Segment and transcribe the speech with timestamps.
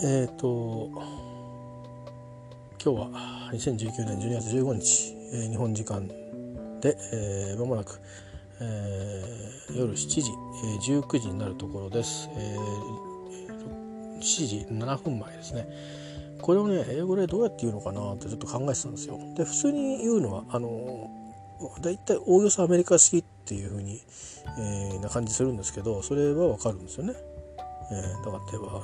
[0.00, 0.90] えっ、ー、と
[2.80, 8.00] 今日は2019年12月15日、えー、日本時間で、えー、間もなく、
[8.60, 15.66] えー、夜7時、えー、19時になるところです、えー、7時7分前ですね。
[16.42, 19.18] これをね英語でどうやって言うのかなってちょっと考えてたんですよ。
[19.36, 21.10] で普通に言うのはあの
[21.82, 24.00] だいたいおおよそアメリカ式っていう風に、
[24.60, 27.14] え、な感じするんですけどそれはわかるんですよね、
[27.90, 28.82] えー、だから例えば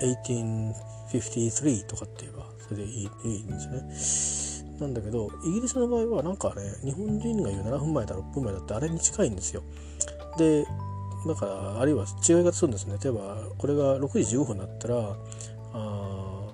[0.00, 9.62] 1853とかって言えばそれでいいいいんですねなんだけどイギリスの場合はなんかね日本人が言う7分前だ6分前だってあれに近いんですよ
[10.36, 10.64] で
[11.26, 15.16] だからあるいは違い方するんですね例えばこれが6時15分だったら
[15.72, 16.48] あ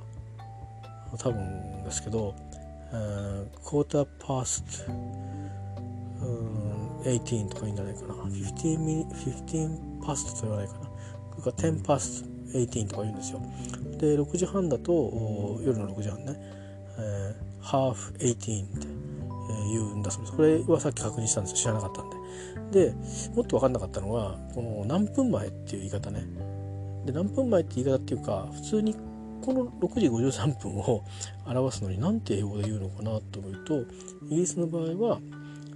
[1.18, 2.34] 多分ですけど
[2.90, 4.92] クォーターパースト
[7.04, 8.14] 18とかいいんじゃないかな。
[8.14, 10.80] 15ミ15パストと言わないかな。
[11.38, 12.28] それか10パスト
[12.58, 13.42] 18とか言うんですよ。
[13.98, 16.36] で6時半だと夜の6時半ね、
[16.98, 18.86] えー、ハーフ18って、
[19.70, 21.56] 言うんだそれそれはさっき確認したんですよ。
[21.58, 22.86] 知らなかったんで。
[22.86, 22.94] で
[23.34, 26.24] もっと分かんなかったのはこの何分前っていう言い方ね。
[27.04, 28.94] で何分前って言い方っていうか普通に
[29.42, 31.04] この6時53分を
[31.46, 33.80] 表すのに何て英語で言うのかなと思うと
[34.26, 35.20] イギリスの場合は、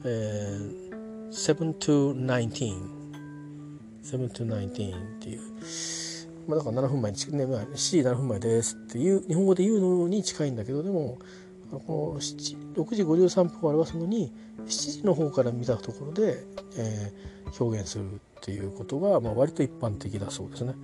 [0.04, 0.87] えー、
[1.30, 2.98] 7 to 19
[4.02, 5.40] 7 to 19っていう、
[6.46, 11.18] まあ、だから7分前に、ね、7時7分前ですっていう日本語で言うのに近いんだけどでも
[11.70, 14.32] この6時53分を表すのに
[14.64, 16.44] 7時の方から見たところで、
[16.76, 20.74] えー、表現するっていうことが、まあ、割と一般的だそうですね。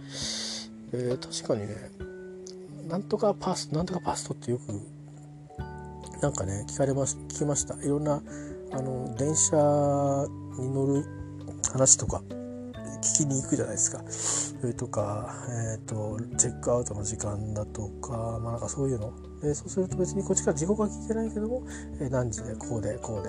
[0.92, 1.90] えー、確かにね
[2.88, 4.80] なんとかパスなんとかパストってよく
[6.20, 7.74] なんかね聞かれます聞きました。
[7.82, 8.22] いろんな
[8.74, 9.56] あの電車
[10.58, 11.04] に乗る
[11.72, 12.22] 話とか
[13.02, 14.02] 聞きに行くじゃないですか。
[14.08, 19.12] それとか、えーと、チェックアウトの時間だとか,、まあ、なんかそういうの。
[19.42, 21.62] でそうすると別にこっちから時刻は聞いてないけども、
[22.00, 23.28] えー、何時でこうでこうで、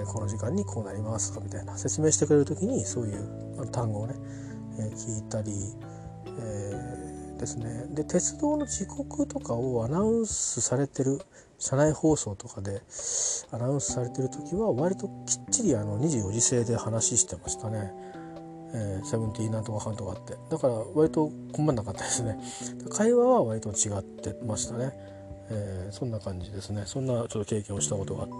[0.00, 4.14] えー、この時間にこうなりますとかみたいな説明してくれる時にそういう単語をね、
[4.78, 5.52] えー、聞いたり、
[6.38, 7.00] え、
[7.36, 7.86] ですね。
[7.90, 11.20] で鉄道の時刻とかをアナウンスされてる
[11.60, 12.82] 車内放送とかで
[13.52, 17.92] アナウンスされてる時は割ときっちりあの24時制で話してましたね。
[18.72, 20.36] え、セブンティーなんとかかんとかって。
[20.48, 22.38] だから割と困んなかったですね。
[22.90, 24.92] 会話は割と違ってましたね、
[25.50, 26.84] えー、そんな感じですね。
[26.86, 28.34] そんなちょっと経験をしたことがあって。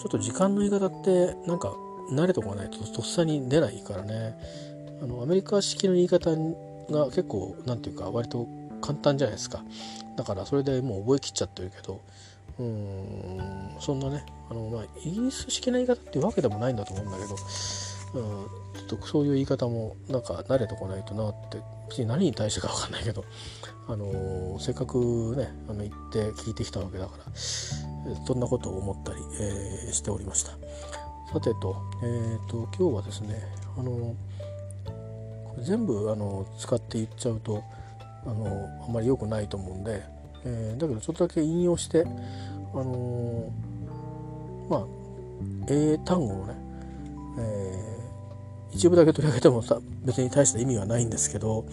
[0.00, 1.72] ちょっと時間の言い方ってなんか
[2.12, 4.36] 慣れとかないととっさに出ないからね。
[5.02, 6.30] あのアメリカ式の言い方
[6.90, 8.46] が結構何て言うか割と
[8.82, 9.64] 簡単じゃないですか。
[10.16, 12.00] だからそれでもう覚えきっちゃってるけど
[12.58, 13.76] うん。
[13.80, 17.36] そんなねあの、まあ、イギリス式な言い方っていうわけでもないんだと思うんだけど
[18.14, 18.22] うん、
[18.88, 23.24] ちょっとそういう言い方もなんか慣れてこないとなって別に何に対してか分かんないけど、
[23.88, 30.52] あの、せっかくねあの行って聞いてきたわけだからそんなことを思ったり、えー、しておりました。
[31.32, 33.42] さてと,、えーと、今日はですね、
[33.76, 34.14] あの、
[35.44, 37.64] これ全部、あの使って言っちゃうと、
[38.24, 40.02] あのあんまり良くないと思うんで、
[40.44, 43.52] えだけどちょっとだけ引用して、あの
[44.68, 44.84] まあ
[45.68, 46.54] 英単語のね、
[47.38, 47.94] え
[48.72, 51.64] 一部だけ取り上げてもさ別に大した意味はないんですけど、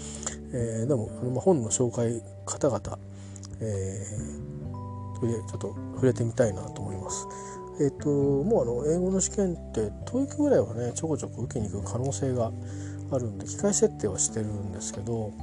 [0.53, 2.99] えー、でもまあ、本の紹介方々、
[3.59, 7.27] えー、ちょっと触れてみたいなと思います。
[7.79, 12.51] えっ、ー、ともうあの英語の試験って TOEIC ぐらいはねちょこちょこ受けに行く可能性が
[13.11, 15.33] あるんで機械設定はしてるんですけど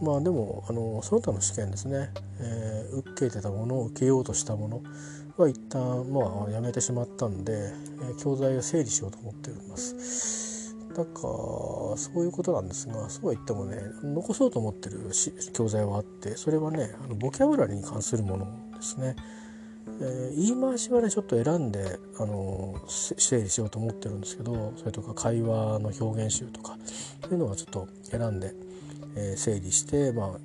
[0.00, 4.82] まあでもあのその他の試験ですね、えー、受けてたもの受けようとしたもの
[5.36, 10.74] は一旦まあやめてしまったんで、えー、教材を整理しようと思っております。
[10.90, 15.10] だからそういうことなんですがそうは言ってもね残そうと思ってる
[15.52, 19.16] 教材はあってそれはねあのボキャブラリーに関するものですね。
[20.02, 26.76] えー、言い回しはねちょっと選んであの整理しようと思ってるんですけどそれとか会話の表現集とか
[27.22, 28.54] そういうのはちょっと選んで、
[29.16, 30.38] えー、整理してまあ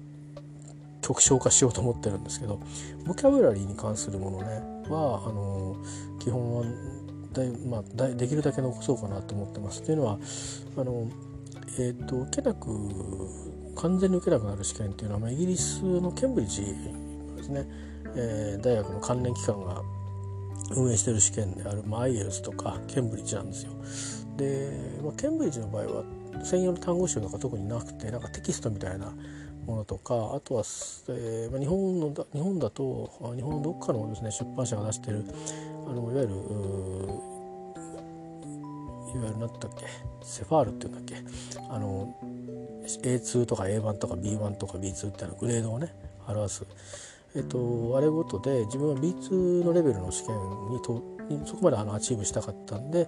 [1.02, 2.60] 曲消化しようと思ってるんですけど
[3.06, 5.78] ボキャブラリーに関するものねはあの
[6.20, 6.64] 基本は
[7.34, 9.84] だい、まあ、だできるだけ残そうかなと思ってます。
[9.84, 10.18] というのは
[10.78, 11.08] あの、
[11.78, 12.70] えーと、受けなく
[13.76, 16.62] 完全に受けなくなる試験っていうのは、まあ、イギリスのケンブリッジ
[17.36, 17.68] ですね、
[18.16, 19.82] えー、大学の関連機関が
[20.76, 23.72] 運営してる試験である、まあ、IELTS とかケンブリッジなんですよ。
[24.38, 24.72] で、
[25.04, 26.04] まあ、ケンブリッジの場合は
[26.44, 29.14] 専用の単語集とか特になくてなんかテキストみたいな
[29.66, 30.64] ものとかあとは、
[31.10, 35.26] えーまあ、日本の日本だと日本のどっかのですね出版社が出してる
[35.88, 36.34] あのいわゆる
[39.16, 39.86] いわゆる何だっけ
[40.24, 41.16] セファールっていうんだっけ
[41.70, 42.16] あの
[42.86, 45.94] A2 とか A1 とか B1 とか B2 っていうのグレードをね
[46.28, 46.66] 表す、
[47.36, 50.36] えっと、あれごとで自分は B2 のレベルの試験
[50.70, 51.16] にと
[51.46, 53.08] そこまであのアチーブしたかったんで、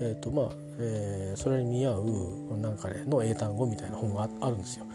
[0.00, 0.46] えっとまあ
[0.78, 4.86] えー、それに見合うなんかねの英単語みたいな本があるんですよ。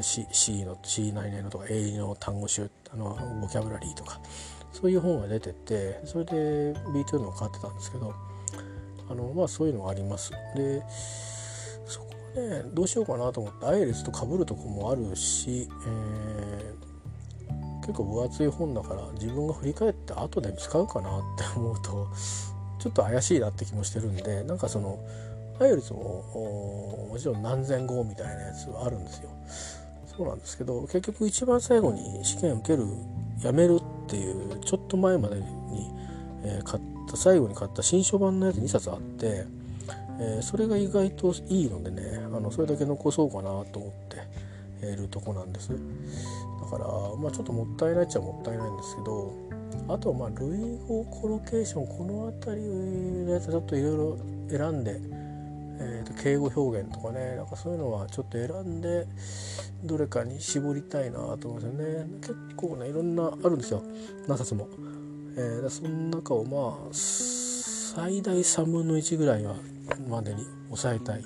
[0.00, 4.20] C, C の C 内年のとか A の単語集あのボキャブラリーとか
[4.72, 6.32] そういう本が出ててそれで
[6.90, 8.14] B2 のを買ってたんですけど
[9.08, 10.32] あのまあそういうのがあります。
[10.54, 10.82] で
[11.86, 12.06] そこ
[12.36, 22.08] ねどうしようかなと思ってアイレスとかぶるとこもあるし、えー、結構分厚い本だから自分が振り返って後で使うかなって思うと
[22.86, 25.00] ちょっと怪しいなって気もしてるんでなんかその
[25.58, 29.30] アイレスももちろん何千語みたいなやつはあるんですよ。
[30.16, 32.86] そうなんですけど結局一番最後に試験受ける
[33.42, 35.42] やめるっていうちょっと前までに、
[36.44, 39.46] えー、買った最後に買った新書版のやつ2冊あって、
[40.20, 44.18] えー、それが意外といいのでねあのそれだけ残そうかなと思って
[44.82, 45.76] るとこなんですだ
[46.70, 46.86] から
[47.16, 49.32] まあちょっともったいないっちゃもったいないんですけど
[49.88, 52.68] あとはまあ類語コロケーションこの辺り
[53.24, 54.18] のやつちょっといろいろ
[54.50, 55.00] 選んで
[55.78, 59.06] えーと、敬語表現とかねなんかそういうのはちょっと選んで
[59.84, 62.06] どれかに絞りたいなと思うんですよね。
[62.20, 63.82] 結構ねいろんなあるんですよ。
[64.26, 64.68] 何冊も、
[65.36, 69.54] えー、その中をまあ最大3分の1ぐらいは
[70.08, 71.24] までに抑えたい。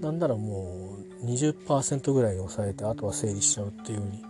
[0.00, 0.93] なんならもう
[1.24, 4.22] 20%ぐらいに抑えてあとは整理しちゃうっていう風に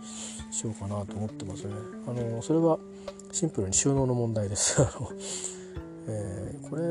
[0.51, 1.73] しようかなと思ってますね。
[2.07, 2.79] あのそれは
[3.31, 4.79] シンプルに収納の問題です。
[4.81, 5.09] あの
[6.07, 6.83] えー、これ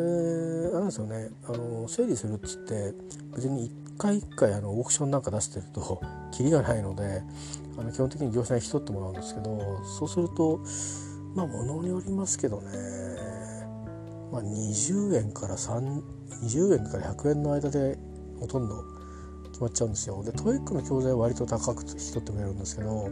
[0.77, 1.31] あれですよね。
[1.47, 2.95] あの整理するっつって
[3.35, 6.01] 別に一回一回あのオークションなんか出してると
[6.33, 7.23] キリがないので
[7.79, 10.61] あの基本的に業者に引き取ってもらうんですけどそうすると
[11.35, 12.67] まあ物によりますけどね、
[14.33, 17.99] まあ、20円から320円から100円の間で
[18.41, 18.94] ほとんど
[19.55, 20.23] 決まっちゃうんですよ。
[20.25, 23.09] で TOEIC の教材は割と高く引き取ってくれるんですけど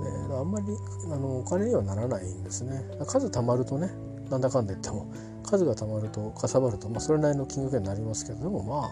[0.00, 0.06] ね、
[0.38, 0.66] あんまり
[1.12, 2.82] あのお金にはならないんですね。
[3.06, 3.90] 数貯まるとね
[4.30, 5.10] なんだかんだ言っても
[5.42, 8.90] 数がたまるとかさばると、まあ、それなりの金額になりますけどでもまあ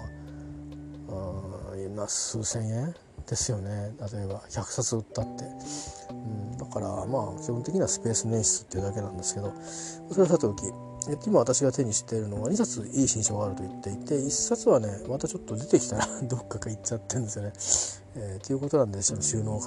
[2.05, 2.95] あ数千円
[3.27, 3.95] ですよね。
[4.12, 5.45] 例えば100冊売ったって、
[6.11, 9.53] うん、だからまあ基本的にはスペース捻出っていうだけなんですけど
[10.11, 10.62] それはさておき
[11.25, 17.53] 今私が手にしているのは2冊いい新書があると言っていて1冊はねまたちょっと出てきたら どっかが行っちゃってるんですよね。
[18.17, 19.61] えー、ということなんで収納を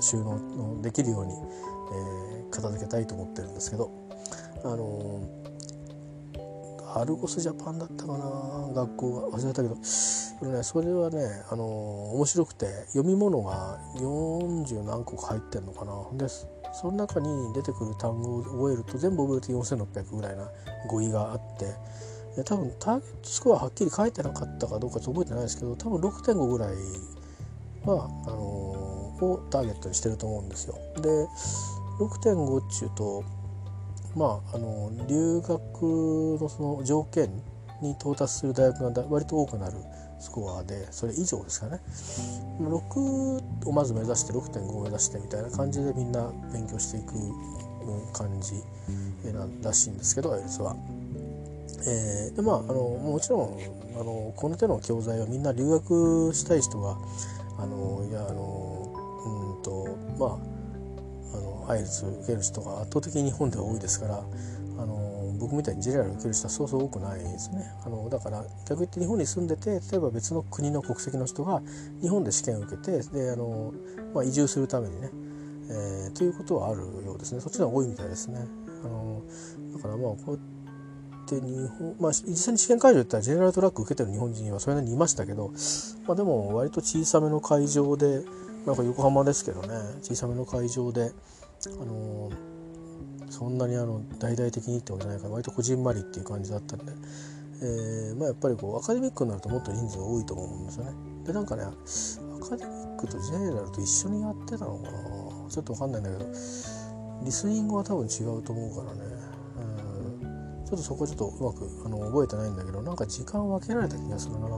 [0.00, 3.90] 収納できるように、えー、片付けたいと思ってるんですけど。
[4.64, 5.20] あの
[6.96, 8.72] アルゴスジャパンだったかな？
[8.72, 9.36] 学校が。
[9.36, 9.74] 忘れたけど。
[9.74, 9.80] こ
[10.46, 11.64] れ、ね、それはね、あの
[12.14, 15.92] 面白くて読み物が40何個か入ってんのかな。
[16.16, 16.28] で
[16.74, 20.48] その中に出てくる単語を覚えると全部覚えると4600ぐらいな
[20.88, 21.74] 語彙があって
[22.44, 26.74] 多分ターゲットスコアはっきり書いてなかったかどうか覚えてないですけど多分6.5ぐらい
[27.84, 30.74] はあのをターゲットにしてると思うんですよ。
[31.00, 31.08] で
[32.00, 33.22] 6.5っちゅうと
[34.16, 37.30] まあ、あの留学のその条件
[37.82, 39.76] に到達する大学が割と多くなる
[40.24, 41.80] スコアでそれ以上ですかね
[42.58, 47.12] 6をまず目指して6.5を目指してみたいな感じでみんな勉強していく
[48.14, 48.54] 感じ
[49.30, 50.74] ならしいんですけどアイルツは。
[51.86, 53.58] えー、でまああのもちろん
[54.00, 56.96] あのこの手の教材はみんな留学したい人が
[57.58, 58.94] あのいやあの
[59.26, 64.24] うんとまああのアイルズ受ける人が圧倒的に日本では多いですから
[65.38, 67.64] 僕みたいにジェラル受ける人はそうそう多くないですね。
[67.84, 71.62] あのだから逆に言って日本に住んでて例えば別の国の国籍の人が
[72.00, 73.72] 日本で試験を受けてであの、
[74.14, 75.10] まあ、移住するためにね、
[75.70, 77.40] えー、ということはあるようですね。
[77.40, 78.46] そっちの方が多いみたいですね。
[78.84, 79.22] あの
[79.76, 80.38] だからまあこうやっ
[81.26, 85.52] て日本まあ実際に試験会場行ったらジェネラルトラック受けてる日本人はそれなりにいましたけど、
[86.06, 88.22] まあ、でも割と小さめの会場で
[88.66, 89.68] なんか横浜ですけどね
[90.02, 91.12] 小さめの会場で
[91.66, 92.30] あの
[93.30, 96.92] そんなにあの大々的にってわけじゃないから割とこじんまりっていう感じだったんで、
[97.62, 100.92] えーまあ、やっぱりこうアカデミックになるともっと人数多いと思うんですよね。
[101.24, 104.98] でなんかねアカデミックとジェネラルと一緒にやってたのかな。
[105.50, 106.30] ちょっと分かんないんだけど
[107.24, 109.00] リスニングは多分違うと思うからね、
[110.22, 114.48] うん、ちょっとそこちょっとうまくあの覚えてないんだけどなんか時間を分けられた気がするな。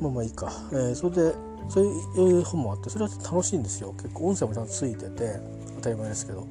[0.00, 1.34] まあまあいいか、えー、それで
[1.68, 3.92] そういう本もあってそれは楽しいんですよ。
[3.94, 5.40] 結構音声もちゃんとついてて
[5.76, 6.46] 当たり前ですけど。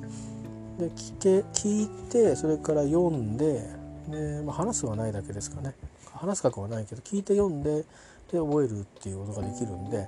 [0.77, 3.61] で聞け聞いてそれから読んで
[4.09, 5.73] で、まあ、話すはないだけですかね。
[6.13, 7.83] 話す覚悟はないけど聞いて読んで
[8.31, 10.07] で覚えるっていうことができるんで、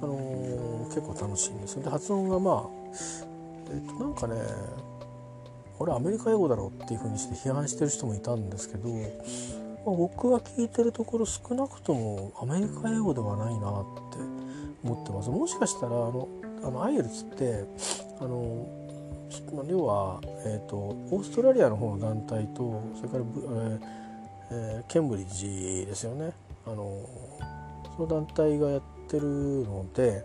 [0.00, 2.92] あのー、結構楽しいんですで発音がまあ
[3.72, 4.36] えっとなんかね
[5.76, 8.88] これアメリカ英語だろうっていうふうにして批判してる人もいたんですけど
[9.86, 14.18] まあ、僕が聞いてるところ少なくともアメリカ英語ではないなって
[14.82, 15.30] 思ってます。
[15.30, 16.28] もしかしたらあの
[16.64, 17.64] あのアイエルツって
[18.20, 18.66] あの
[19.54, 23.80] まあ要は、えーと、オーストラリアの方の団体とそれから、えー
[24.50, 26.32] えー、ケンブリッジですよね。
[26.66, 27.00] あの
[27.96, 30.24] その団体がやってるので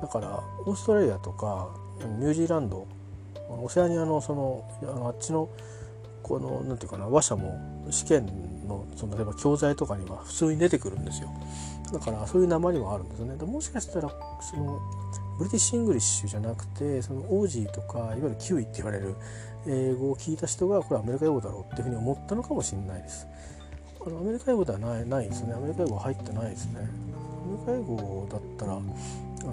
[0.00, 1.68] だからオーストラリアとか
[2.18, 2.86] ニュージーランド
[3.48, 5.48] オセアニアのそのあのあっちの
[6.30, 7.58] このなんていうかな話者も
[7.90, 8.26] 試験
[8.68, 11.28] のその例えば教材とかには普通に出てくるんですよ。
[11.92, 13.36] だからそういう訛りもあるんですね。
[13.36, 14.08] でもしかしたら
[14.40, 14.78] その
[15.38, 19.16] British English じゃなくてそのオージーとかいわゆるキウイって言われる
[19.66, 23.26] 英語を聞いた人がこれアメリカ英語だろうっていうふうに思ったのかもしれないです
[24.06, 25.52] あのアメリカ英語ではないないですね。
[25.52, 26.78] アメリカ英語は入ってないですね。
[26.78, 28.80] アメリカ英語だったらあ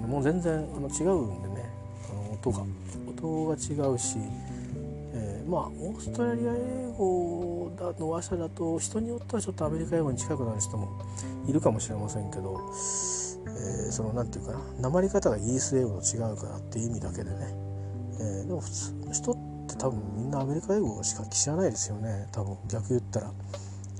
[0.06, 1.68] もう全然あの違うんでね
[2.08, 2.62] あの音が
[3.18, 4.16] 音が違うし、
[5.48, 11.00] まあオーストラリア英語の話者だと人によってはちょっとアメリカ英語に近くなる人も
[11.48, 12.60] いるかもしれませんけど、
[13.46, 17.36] えー、その何て言うかな訛り方がイギリス英語と違うからっていう意味だけでね、
[18.20, 19.36] えー、でも普通の人っ
[19.68, 22.28] て多分みんなアメリカ英語しか知らないですよね。
[22.32, 23.32] 多分逆言ったら。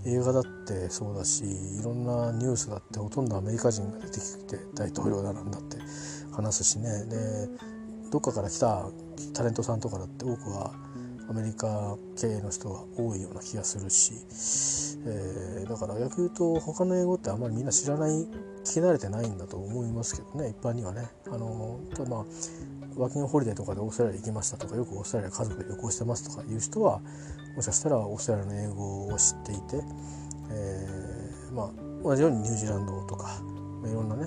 [0.07, 5.77] 映画だってそうだしいろんなニュースだってほとんどアメリカ人が出てきて大統領だなんだって
[6.33, 7.05] 話すしね。
[7.07, 7.49] で
[8.11, 8.87] どっかから来た
[9.35, 10.73] タレントさんとかだって多くは
[11.29, 14.15] アメリカ系の人が多いような気がするし、
[15.07, 18.11] えー、だから逆に言うと他の英語ってあんまりみんな知らない
[18.65, 21.09] 聞き慣れてないんだと思いますけどね一般にはね。
[21.27, 22.25] あのまあ
[22.97, 27.01] ワーキングホリデーとかでオーストラリア行きましたとかよくオーストラリア家族で旅行してますとかいう人は
[27.55, 29.85] もしかしたらオーストラリアの英語を知っていて、
[30.51, 31.71] えー、まあ
[32.03, 33.41] 同じようにニュージーランドとか
[33.85, 34.27] いろんなね、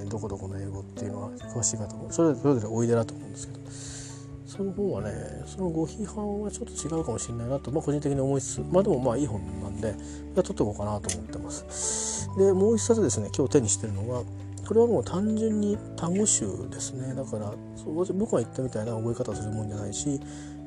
[0.00, 3.93] えー、どこどこの英語っていうのは詳しいかと思うそれぞれおいでだと思うんですけど
[4.56, 5.10] その本はね
[5.46, 9.94] そのご批判はちょっと違うかもしれないなと、まあ、個人的に思いつつまあでもまあいい本なんで
[10.36, 12.30] 取っておこうかなと思ってます。
[12.38, 14.22] でもう一冊ですね今日手にしてるのが
[14.66, 17.14] これはもう単純に単語集ですね。
[17.14, 17.52] だから
[17.84, 20.20] 僕が言ったみたいな覚え方するもんじゃないし、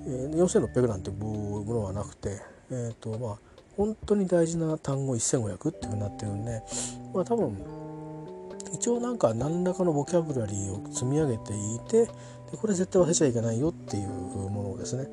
[0.06, 3.38] えー、4600なんてものはなくてえっ、ー、とまあ
[3.78, 6.62] 本当に大事な単語1500っていうふうになってるんで
[7.14, 7.58] まあ多分
[8.74, 12.10] 一応なんか何らかのボキャブラリーを積み上げていて
[12.52, 15.08] でこれ絶対忘れちゃいけないよっていうものをですね、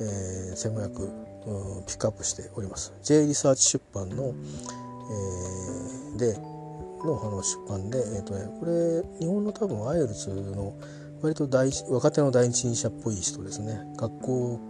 [0.00, 2.92] えー、1500ピックアップしております。
[3.02, 6.38] J リサーチ出版の、えー、で
[7.04, 10.74] のあの出版で、えーとね、これ日本の多分アイルツの
[11.22, 14.60] 割と大若手の第一人者っぽい人ですね学校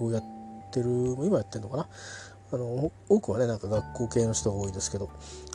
[0.00, 0.24] をやっ
[0.72, 0.86] てる
[1.20, 1.88] 今やってるのかな？
[2.52, 5.10] あの多くはねなんか学校系の人が多いですけど、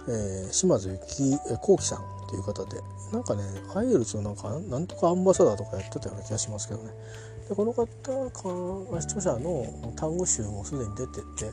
[0.08, 2.82] えー、島津幸幸喜さんっていう方で
[3.14, 3.44] なんかね
[3.76, 6.92] アイエルツのなんかなんとかアンバサダーとかやってたような気がしますけどね。
[7.48, 11.52] でこの方か視聴者の単語集もすでに出てて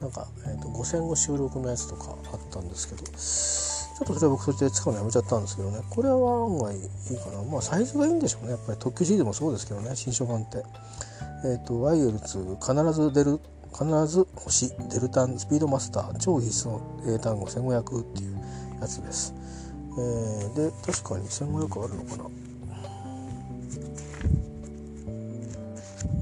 [0.00, 3.04] なんか、えーと、と5,000語収録のやつとかあったんですけど
[3.92, 5.80] ちょっとそれは僕それで使うのやめちゃったんですけどね。
[5.90, 7.42] これは案外いいかな。
[7.44, 8.52] まあサイズがいいんでしょうね。
[8.52, 9.94] やっぱり特急 CD もそうですけどね。
[9.94, 10.64] 新書版って。
[11.44, 13.40] え、ー、とワイエルツ必ず出る
[13.72, 18.36] 必ず欲しいデルタンスピードマスター超必須の英単語1500っていう
[18.80, 19.34] やつです、
[19.98, 22.24] えー、で確かに1500あるのかな。
[22.24, 22.28] う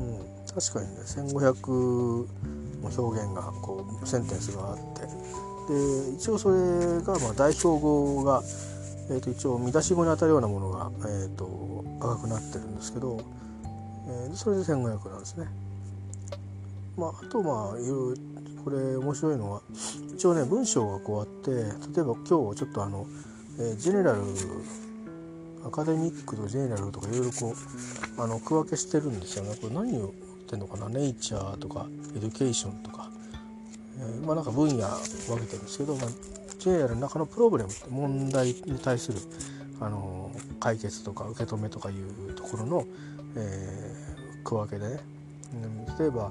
[0.02, 0.20] ん
[0.54, 1.70] 確かにね1500
[2.82, 5.00] の表現がこうセンテンスがあって。
[5.70, 8.42] で一応それがまあ代表語が、
[9.08, 13.20] えー、と一応見出し語にあたるようなものが、えー、と赤くなってるんですけど、
[14.08, 15.46] えー、それで1500なんですね。
[16.96, 18.22] まあ、あとまあいろいろ
[18.64, 19.62] これ面白いのは
[20.14, 23.06] 一応ね文章がこうあって例えば今日ちょっとあの、
[23.58, 24.20] えー、ジェネラル
[25.64, 27.54] Academic と General とかいろいろこ
[28.18, 29.54] うあの区分けしてるんですよね。
[29.60, 30.12] これ何を言っ
[30.48, 30.88] てんのかな？
[30.88, 33.10] nature とか education とか。
[33.98, 36.08] えー、まあなんか分野分けてるんですけど、まあ、
[36.58, 39.18] JR の中のプロブレム問題に対する
[39.80, 42.86] あの解決とか受け止めとかいうところの、
[43.36, 45.00] えー、区分けでね、
[45.88, 46.30] うん、例えば、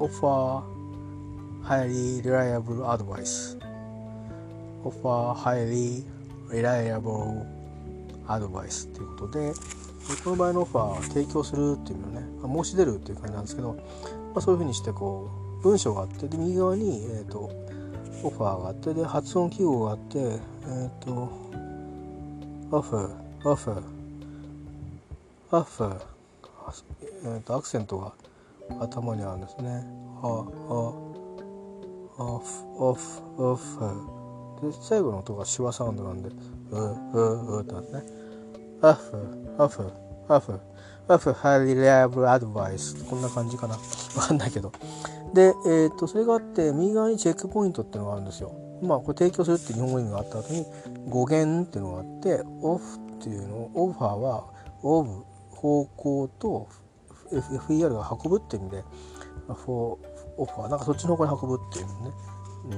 [0.00, 0.62] offer
[1.62, 3.58] highly reliable advice
[4.84, 6.04] offer highly
[6.48, 7.46] reliable
[8.28, 9.52] advice ということで
[10.24, 13.76] この場合のオファーは提供するっていうのね申し出るっていう感じなんですけど
[14.34, 17.50] まあ、そういうふうにしてこう文章があってで右側に、えーと、
[18.22, 21.12] オファーがあってで発音記号があってえっ、ー、と
[22.70, 23.82] オファーオファー
[25.50, 26.17] オファー
[27.24, 28.12] えーと、アクセントが
[28.80, 29.84] 頭にあるんですね。
[30.22, 30.28] ああ
[32.20, 32.44] オフ
[32.76, 36.30] オフオフで最後の音が手話サウンドなんで
[36.70, 36.76] う
[37.14, 38.02] ううってなってね。
[38.82, 39.16] オフ
[39.58, 39.92] オフ
[40.28, 40.60] オフ
[41.08, 43.80] of highly reliable advice こんな感じかなわ
[44.28, 44.72] かんないけど
[45.32, 48.52] で、えー、とそれがあって右側にチェックポイントっていうのがあるんですよ。
[48.82, 50.64] まあこれ提供するって日本語意味があった後に
[51.08, 54.44] 語源っていうのがあってオフっていうのオファーは
[54.82, 55.24] オブ
[55.58, 56.68] 方向と
[57.32, 58.84] FER が運ぶっていう意味で
[59.48, 59.58] フォー
[60.38, 61.92] オファーなんかそっちの方向に運ぶっていうね、
[62.70, 62.76] う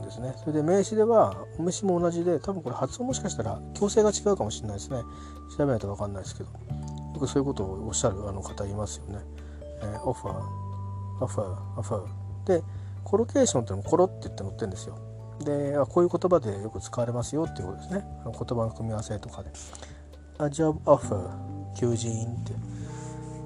[0.00, 5.00] ん、ですねそれで名詞では名詞も同じで多分これ発音もしかしたら強制が違うかもしれないですね
[5.56, 6.56] 調べないと分かんないですけどよ
[7.18, 9.20] くそういうことをおっしゃるあの方いますよね、
[9.82, 10.42] えー、オファー
[11.24, 12.62] オファーオファーで
[13.02, 14.98] コロケーションってのもコロって言って載ってるんですよ
[15.40, 19.50] でこういう言葉でよく使われますよっていうことですね言葉の組み合わせとかで
[20.40, 21.28] A job offer
[21.74, 22.52] 求人って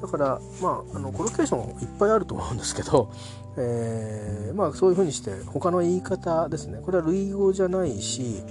[0.01, 3.11] だからまああのコロケーションいっぱいあると思うんですけど、
[3.57, 8.43] えー、まあそういうふうにして他の言い方ですねこれは類語じゃないし、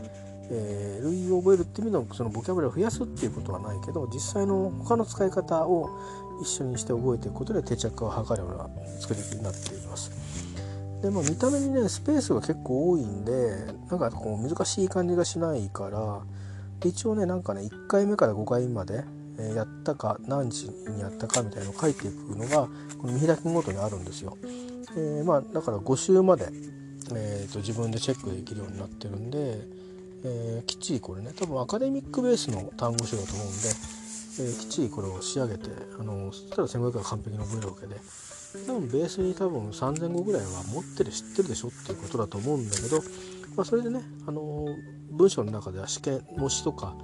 [0.49, 5.89] えー、類語を覚えるっていう意味のそのボキャブラを増やすっていうことはないけど実際の他の使い方を
[6.41, 8.67] 一緒にして覚えていくことで定着を図るような
[8.99, 10.11] 作りになっています。
[11.03, 16.21] でまあ、見た目にねスペースが結構多いんでなんかこう難しい感じがしないから
[16.89, 19.03] 一応ねなんかね1回目から5回まで、
[19.39, 24.37] え、やったか何時にやったかみたいのを書いていくのがこの見開きごとにあるんですよ。
[24.95, 26.49] えー、まあだから5週まで、
[27.15, 29.61] えーと、自分でチェックできるようになってるんで、
[30.23, 33.55] えー、きっちりこれね多分アカデミックベースの単語集だと思うんで、
[34.39, 37.95] えー、きっちりこれを仕上げてあのそしたら1500が完璧に覚えるわけで
[38.67, 43.01] 多分ベースに多分3000語ぐらいは持ってる知ってるでしょっていうことだと思うんだけど、
[43.55, 44.65] まあ、それでね、あの
[45.11, 46.95] 文章の中では試験模試とか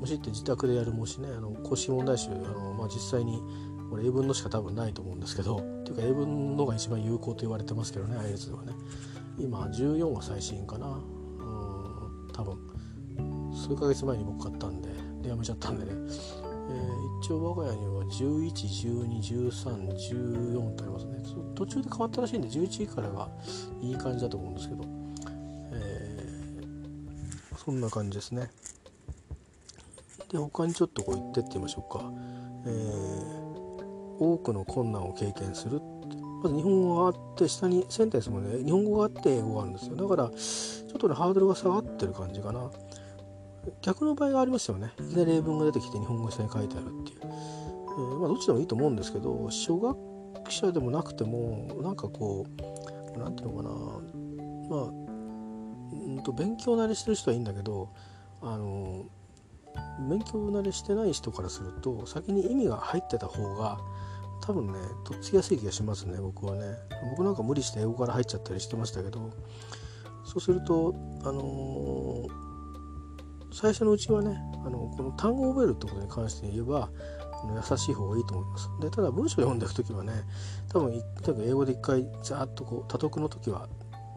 [0.00, 3.40] 模試って自宅でやる模試ねあの公式問題集あの、まあ、実際に
[3.88, 8.72] これ英文のしか多分ないと思うんですけどっていうか英文のが一番有効と言われてますけどね IELTS ではね。
[9.38, 10.86] 今14は最新かな。
[10.86, 11.22] うん
[12.32, 12.58] 多分
[13.54, 14.88] 数ヶ月前に僕買ったんで
[15.22, 15.92] でやめちゃったんでね。
[16.70, 21.22] えー、一応我が家には11121314とありますね。
[21.54, 23.28] 途中で変わったらしいんで11位からが
[23.80, 24.84] いい感じだと思うんですけど、
[27.64, 28.50] そんな感じですね。
[30.30, 32.10] で他にちょっとこう言ってってみましょうか、
[32.66, 33.82] えー、
[34.18, 35.80] 多くの困難を経験する。
[36.42, 39.96] まず日本語があって下にセンテンスもね日本語があって英語があるんですよ。
[39.96, 42.70] だからちょっとねハードルが下がってる感じかな。
[43.80, 44.92] 逆の場合がありますよね。
[44.98, 49.96] いきなり例文が出てきて日本語下に書いてあるっていう、えー、まあどっちでもいいと思うんですけど初学
[50.50, 52.44] 者でもなくてもなんかこ
[53.14, 53.70] う何ていうのかな。
[54.68, 55.01] まあ
[55.92, 57.90] うんと勉強慣れしてる人はいいんだけど
[58.40, 59.04] あの
[60.08, 63.78] 勉強慣れしてない人からすると先に意味が入ってた方が
[64.42, 66.76] 多分ねとっつきやすい気がしますね僕はね
[67.10, 69.30] 僕なんか無理して英語から入っちゃったりしてましたけど
[70.24, 72.52] そうするとあのー
[73.52, 76.88] 最初のうちはねあのこの単語を覚えるってことに関して言えば
[77.70, 78.70] 優しい方がいいと思います。
[78.80, 80.12] でただ文章を読んでいく時はね
[80.72, 81.02] 多分
[81.44, 83.68] 英語で一回ざーっとこう多読の時は、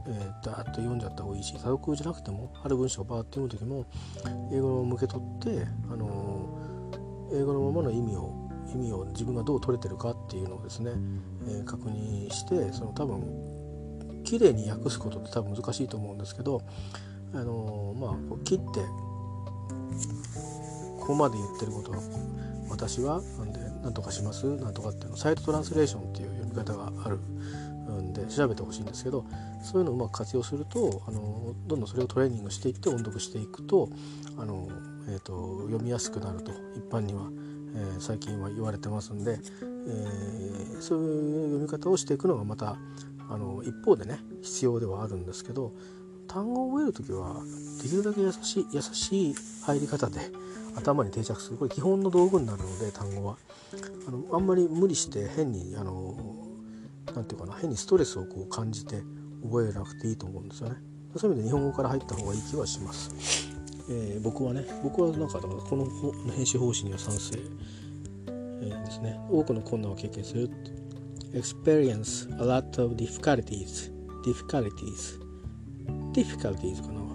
[0.08, 3.86] えー、ダーッと読んじゃった方がいいし多読じゃなくてもある文章をバーッと読む時も
[4.52, 10.92] 英語を向け取って、あのー、英語のままの意味を意味を自分がどう取れてるかっていうのをですね、
[11.48, 16.62] えー、確認してその多分綺麗に訳すことって多分難しいと思うんですけど、
[17.34, 18.82] あのー、まあ切って
[21.00, 22.00] ここまで言ってることは
[22.70, 27.75] 私はなんで何とかしますなんとかっていうのサイトトランスレーションっていう読み方があるん
[28.28, 29.26] 調べてほしいんですけど
[29.64, 33.90] そういうのをうまく活用するとあのどんどんそれをトレーニングしていって音読していくと
[34.38, 34.68] あの、
[35.08, 36.52] えーと、読みやすくなると。
[36.76, 37.30] 一般には、
[37.76, 42.78] えー、最近は言われてますんで、えー、そういう読み方をしていくのがまた
[43.30, 45.74] あの一方でね必要ではあるんですけど
[46.28, 47.42] 単語を覚える時は
[47.82, 49.36] できるだけ優しい優しい
[49.66, 50.20] 入り方で
[50.76, 51.58] 頭に定着する。
[51.58, 53.38] これ基本の道具になるので単語は。
[54.08, 56.14] あのあんまり無理して変にあの
[57.14, 59.04] なんていうかな変にストレスをこう感じて
[59.44, 60.76] 覚えなくていいと思うんですよね。
[61.16, 63.54] そういう意味で日本語から入った方がいい気はします、
[63.90, 65.86] えー、僕はね僕はなんかだからこの
[66.34, 67.40] 編集方針には賛成、
[68.28, 69.20] えー、ですね。
[69.30, 70.50] 多くの困難を経験する
[71.34, 73.92] experience a lot of difficulties.
[74.26, 75.20] Difficulties.
[76.12, 77.06] Difficulties かな。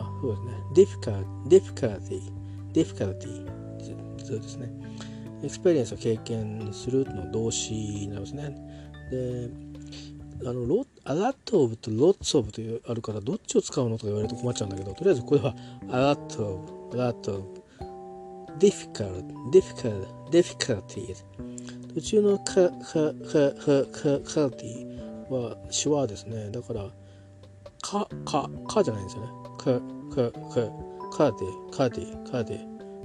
[0.00, 0.36] あ、そう
[0.74, 1.02] ですね。
[1.02, 1.38] Difficult。
[1.48, 2.20] difficulty,
[2.72, 3.46] difficulty,
[4.24, 4.70] そうですね。
[5.42, 8.54] エクスペリエンスを経験するの動詞になりますね。
[9.10, 9.50] で、
[10.48, 15.54] あの、ロ a lot of と lots of というあるから、どっちを使うのとか言われると困っちゃうんだけど、とりあえずこれは
[15.88, 17.44] a lot of, a lot of,
[18.58, 21.24] difficult, difficult, difficulties
[21.94, 24.50] 途中のか、か、か、か、か、か、
[25.30, 26.50] は手話ですね。
[26.50, 26.90] だから、
[27.82, 29.28] か、か、かじゃないんですよね。
[29.58, 29.80] か、
[30.14, 31.46] か、か、かで、
[31.76, 32.60] かで、かで、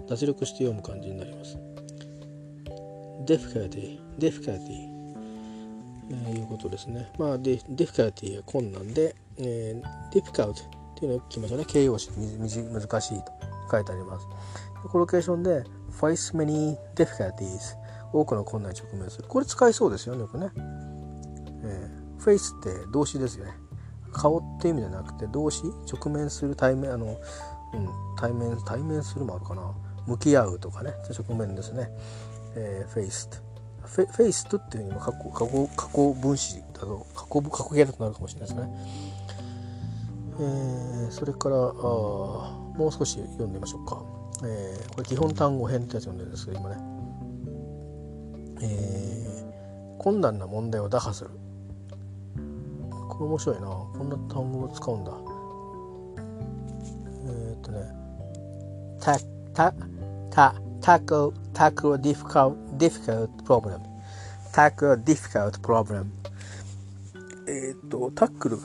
[0.08, 1.58] 脱力して読む感じになります。
[3.26, 4.94] Difficulty difficulty
[6.10, 7.10] えー、いうことですね。
[7.18, 10.56] まあ、で、difficulty は困難で、えー、difficult っ
[10.96, 11.66] ていうのを聞きましょうね。
[11.66, 13.32] 形容詞難しいと
[13.72, 14.28] 書いてあります。
[14.90, 17.78] コロケーションで face many difficulties
[18.12, 19.28] 多くの困難に直面する。
[19.28, 20.52] これ使いそうですよね、よくね。
[21.64, 23.54] えー、face って動詞ですよね。
[24.12, 27.18] 顔っていう意味じゃなくて動詞直面する対面あの、
[27.74, 29.74] うん、対面対面するもあるかな
[30.06, 31.90] 向き合うとかね直面ですね、
[32.56, 33.42] えー、faced
[33.86, 38.70] フェイストっていうにも過去過去過去分詞だと過去過去形だとなるかもしれないですね。
[40.40, 41.60] えー、それからあ
[42.76, 44.04] もう少し読んでみましょうか。
[44.46, 46.78] えー、これ基本単語編ってやつ読んでるんですけど今ね、
[48.62, 51.30] えー、困難な問題を打破する。
[53.10, 53.68] これ面白いな。
[53.68, 55.12] こんな単語を使うんだ。
[57.28, 57.80] えー、っとね。
[59.00, 59.20] た
[59.54, 59.74] た
[60.32, 60.63] た。
[60.84, 63.82] Tackle tackle a difficult difficult problem.
[64.52, 66.06] Tackle difficult problem.
[67.48, 68.58] えっ、とタックル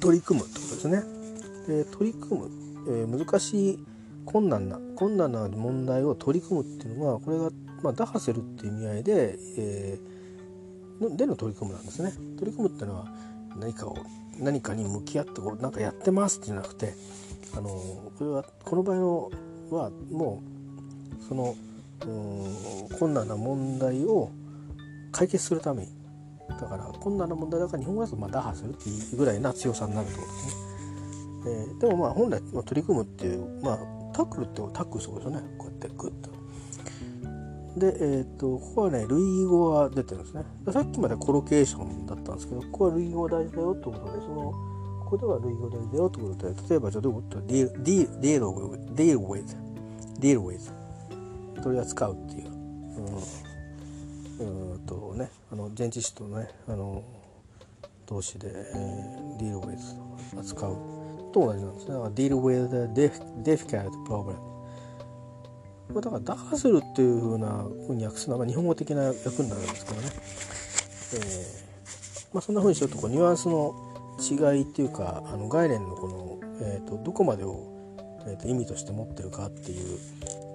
[0.00, 1.02] 取り組むってことですね。
[1.68, 2.50] で取り組む、
[2.88, 3.78] えー、難しい
[4.24, 7.50] 困難な困難な問題を取り組むっていうのはこれが、
[7.82, 12.12] まあ、打破するっていう意味合いで、えー、での取り組むなんですね。
[12.38, 13.06] 取り組むっていうのは
[13.56, 13.96] 何かを
[14.38, 16.94] 何かに向き合ってこうなんかやってますってじゃなくて
[17.54, 19.30] あのこれはこの場合の
[19.70, 20.61] はもう
[21.28, 21.54] その
[22.98, 24.30] 困難な問題を
[25.12, 25.88] 解決するために。
[26.48, 30.52] だから困難な問題だから日本語だとまあ打破するっていうぐらいな強さになるってことですね。
[31.44, 33.78] えー、でもまあ本来、取り組むっていうまあ
[34.12, 35.56] タックルってタックルすることですよね。
[35.58, 36.32] こうやってグッと。
[37.76, 40.44] で、えーと、ここはね類語が出てるんですね。
[40.70, 44.52] さっきまでコロケーションだったんですけどここは類語が大事だよってことでその
[45.04, 49.56] ここでは類語大事だよってことで例えばじゃあどういうこと？deal, deal, deal with deal with
[50.20, 50.81] deal with
[51.62, 52.48] 取り扱うっていう、
[54.40, 54.78] うん、うん。
[54.86, 57.02] とねあの前置詞とねあの
[58.06, 59.78] 動詞で、えー、deal with
[60.38, 60.76] 扱う
[61.32, 61.94] と同じなんですね。
[61.94, 63.10] だから deal with the
[63.42, 64.52] difficult problem
[65.92, 70.08] まあ、だから打破するっていうふうなふうに訳すのは日本語的な訳になるんですけどね、
[71.12, 73.74] えーまあ、そんなふうにするとこうニュアンスの
[74.18, 77.94] 違いっていうかあの概念のこの、えーと、どこまでを、
[78.26, 79.98] えーと意味として持ってるかっていう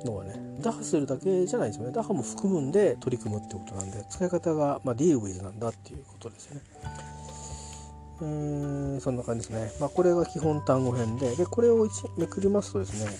[0.05, 6.61] のはね打破するだけじゃないですよね打破も含むんで取り組むってことなんで使い方が、まあ、ディールウィズなんだっていうことですよね。
[8.19, 9.71] えーん、そんな感じですね。
[9.79, 13.11] まあ、これが基本単語編ででこれをめくりますとですね、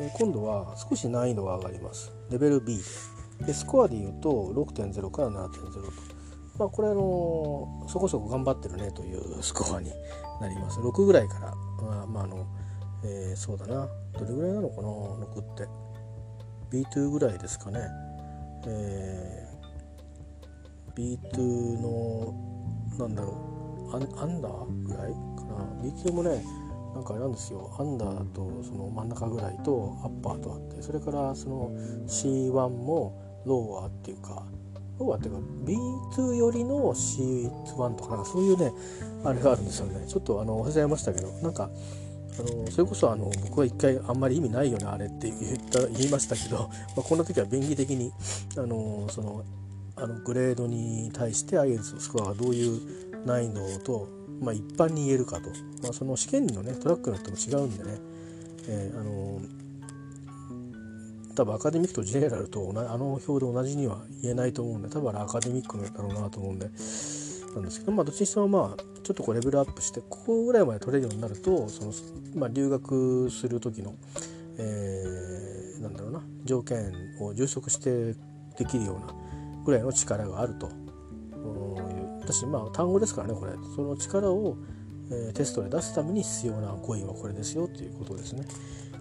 [0.00, 2.12] えー、今度は少し難易度が上がります。
[2.30, 2.78] レベル B
[3.46, 6.10] でスコアで言うと6.0から7.0と。
[6.58, 9.90] まあ、これあのそこそこ頑張ってるねというスコアに
[10.40, 10.78] なります。
[10.80, 12.46] 6ぐらいから、まあ、まあ、あの
[13.04, 13.88] えー、そうだな。
[14.18, 15.66] どれぐらいなのかな6って。
[16.70, 17.80] B2 ぐらいですかね。
[18.66, 22.34] えー、B2 の
[22.98, 23.50] なんだろう。
[23.92, 25.64] アンダーぐらいかな。
[25.82, 26.44] B2 もね
[26.94, 27.74] なんかあれなんですよ。
[27.78, 31.72] アンダーとその真ん中ぐらいとアッパーとあってそれからその
[32.06, 34.44] C1 もローアーっていうか
[34.98, 35.40] ローアーっていうか
[36.20, 38.72] B2 よりの C1 とかなんかそういうね
[39.24, 40.06] あれがあるんですよね。
[40.06, 41.70] ちょっとあの忘れちゃいましたけどなんか
[42.38, 48.12] あのそれこそあの僕は一回あんまり意味ないよねあれって言った言いましたけど、 まあ、こんな時は便宜的に
[48.56, 49.44] あのその
[49.96, 52.80] あのグレードに対して IELTS のスコアがどういう
[53.26, 54.08] 難易度と、
[54.40, 55.50] まあ、一般に言えるかと、
[55.82, 57.98] まあ、その試験のねトラックによっても違うんでね、
[58.68, 59.40] えー、あの
[61.34, 66.66] 多分アカデミックとジェネラルとあの表で同じには言えないと思うんで多分アカデミックだろうなと思うんで
[67.54, 71.92] なんですけどまあどっちにしてもまあちょっとこうレベルアップしてここぐらいまで取れるようになるとその、
[72.36, 73.96] まあ、留学する時の、
[74.56, 78.14] えー、なんだろうな条件を充足して
[78.56, 79.12] できるような
[79.64, 80.70] ぐらいの力があると
[82.20, 84.56] 私まあ単語ですからねこれその力を、
[85.10, 88.46] えー、テストで出すために必要な語彙はこれですよっていうことですね。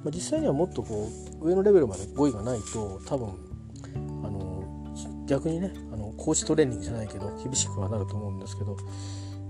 [0.04, 1.08] まあ、実際にはもっとこ
[1.40, 3.28] う上のレベルまで語彙がないと多分
[4.24, 4.96] あの
[5.28, 8.76] 逆にねあのコーチトレーニングじゃないけど厳しくはなると思うんですけど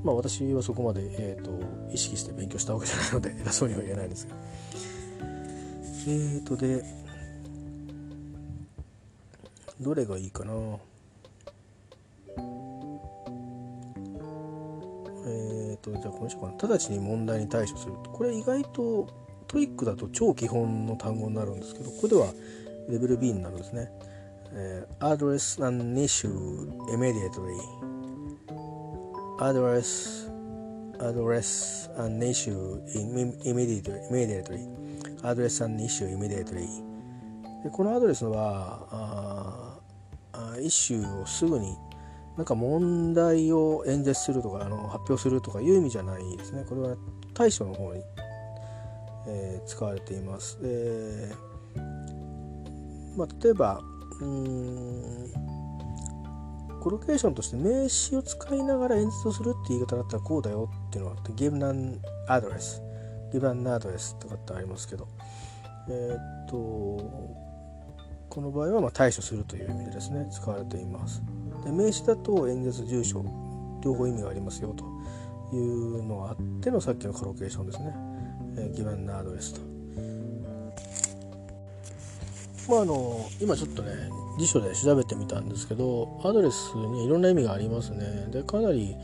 [0.03, 1.51] まあ私はそこまで、えーと、
[1.93, 4.35] 意識して勉強したわけじゃないので偉そうには言えないんですが。
[6.07, 6.83] えーとで
[9.79, 10.53] どれがいいかな。
[15.25, 16.53] えーとじゃあこの人かな。
[16.53, 17.93] 直ちに問題に対処する。
[18.11, 19.07] これ意外と
[19.49, 22.27] TOEIC だと超基本の単語になるんですけどここでは
[22.87, 23.91] レベル B になるんですね、
[24.53, 27.88] えー、address an issue immediately
[29.39, 30.29] address
[30.99, 32.79] address an issue
[33.45, 34.67] immediately immediately.
[35.23, 36.67] Address an issue immediately.
[37.63, 39.79] でこのアドレスは
[40.33, 41.75] あイッシューをすぐに
[42.37, 46.63] なんか問題を演説するとかあの発表するとかいう意味じゃないですね。
[46.67, 46.95] これは
[47.33, 48.01] 対処の方に、
[49.27, 50.61] えー、使われています。
[50.61, 51.33] で
[53.17, 53.81] まあ、例えば
[54.21, 55.58] うん
[56.79, 62.81] コロケーションとして名詞を使いながら演説をするって言い方だったらこうだよっていうのがあって give an address
[63.33, 65.07] give an address とかってありますけど。
[65.89, 66.55] え、っと
[68.29, 71.21] この場合はま対処するという意味でですね使われています。
[71.65, 73.25] で名詞だと演説住所
[73.83, 74.85] 両方意味がありますよと
[75.55, 77.95] いうのがあってのさっきのコロケーションですね、
[78.57, 79.68] えー、give an address と。
[82.69, 83.91] まああの今ちょっとね
[84.37, 88.27] 辞書で調べてみたんですけどアドレスにいろんな意味がありますね。
[88.31, 88.95] でかなり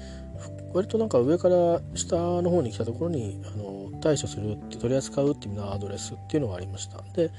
[0.74, 7.02] 割となんか上から下の方に来たところにあの対処するって取り扱うっていう意味のアドレスっていうのがありました。
[7.14, 7.32] で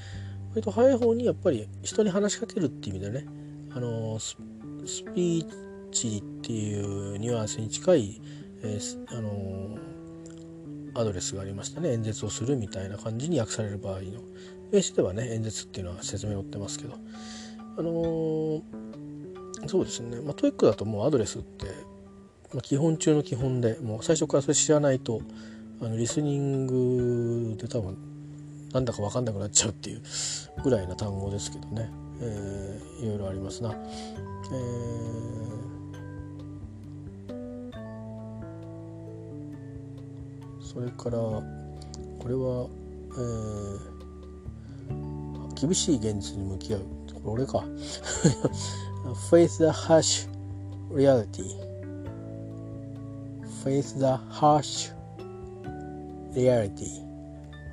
[0.49, 3.25] 割と早い方にやっぱり人に話しかけるっていう意味でね
[3.73, 4.35] あのス
[5.15, 5.45] ピー
[5.91, 8.21] チっていうニュアンスに近い、
[8.63, 9.77] えー、あの
[10.95, 11.93] アドレスがありましたね。
[11.93, 14.21] 演説をするみたいな感じに訳される場合の。
[14.71, 16.95] 名詞ではね演説っていうのは説明を載ってますけど。
[17.77, 18.61] あのー、
[19.67, 21.67] そうですね、まあ、 TOEIC だともう address って、
[22.51, 25.21] まあ、基本中の基本でもう最初からそれ知らないと
[25.79, 27.95] あのリスニングで多分
[28.73, 30.01] なんだか分かんなくなっちゃうっていう
[30.63, 33.71] ぐらいな単語ですけどね、えー、いろいろありますな。
[33.71, 37.41] えー、
[40.61, 41.43] それからこ
[42.27, 42.67] れは、
[43.11, 43.96] えー、
[45.59, 46.81] 厳しい現実に向き合う。
[47.23, 47.63] これ俺か。
[49.31, 50.27] Face the harsh
[50.91, 51.43] reality.
[53.63, 54.93] Face the harsh
[56.33, 57.05] reality.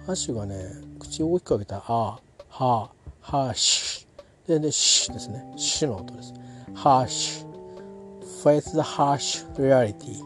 [0.07, 0.57] ハッシュがね
[0.99, 2.21] 口を大きく開けたあ
[2.51, 5.45] ははーシュででシュですね。
[5.57, 6.35] シュの音です。
[6.75, 7.55] ハッシュ
[8.43, 10.23] face the harsh reality、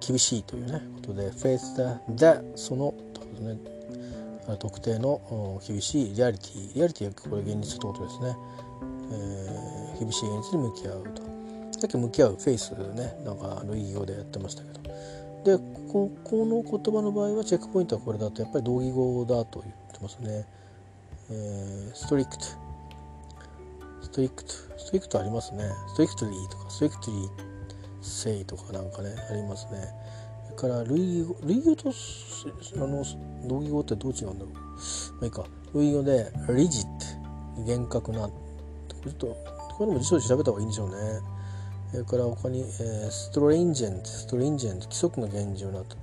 [0.00, 3.71] 厳しいというねことで face the the そのとですね。
[4.58, 8.36] 特定の厳しいリアリティリアリティはこれ現実ってことですね、
[9.12, 11.22] えー、厳しい現実に向き合うと
[11.80, 14.82] さっき向き合うフェイスねなんか類義語でやってましたけど
[15.44, 15.58] で
[15.90, 20.46] ここの言葉の場合はチェックポイントはこれだとやっぱり同義語だと言ってますね。
[21.30, 22.44] えー、ストリクト
[24.02, 25.64] ストリクトストリクトありますね。
[25.88, 27.28] ストリクトリーとかストリクトリー
[28.02, 29.88] セイとかなんかねありますね。
[30.62, 33.04] から類義語類義語とあの
[33.48, 34.54] 同義語ってどう違うんだろう？
[34.54, 34.60] ま
[35.22, 35.44] あいいか。
[35.74, 36.84] 類義語でリジッ
[37.56, 38.32] ト厳格なこ
[39.04, 39.36] れと
[39.76, 40.94] これも辞書で調べた方がいいんでしょうね。
[41.90, 42.64] それから他に、え、
[43.10, 46.02] ストレンジェントストレンジェント規則の厳重なと、ま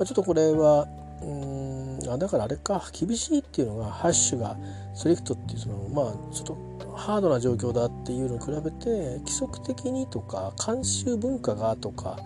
[0.00, 0.86] あ、ちょっとこれは
[1.20, 4.56] うんあだからあれか厳しいっていうのがハッシュが
[4.94, 6.46] スリクトっていうそのまあちょっ
[6.78, 12.18] とハードな状況だっていうのに比べて規則的にとか慣習文化がとか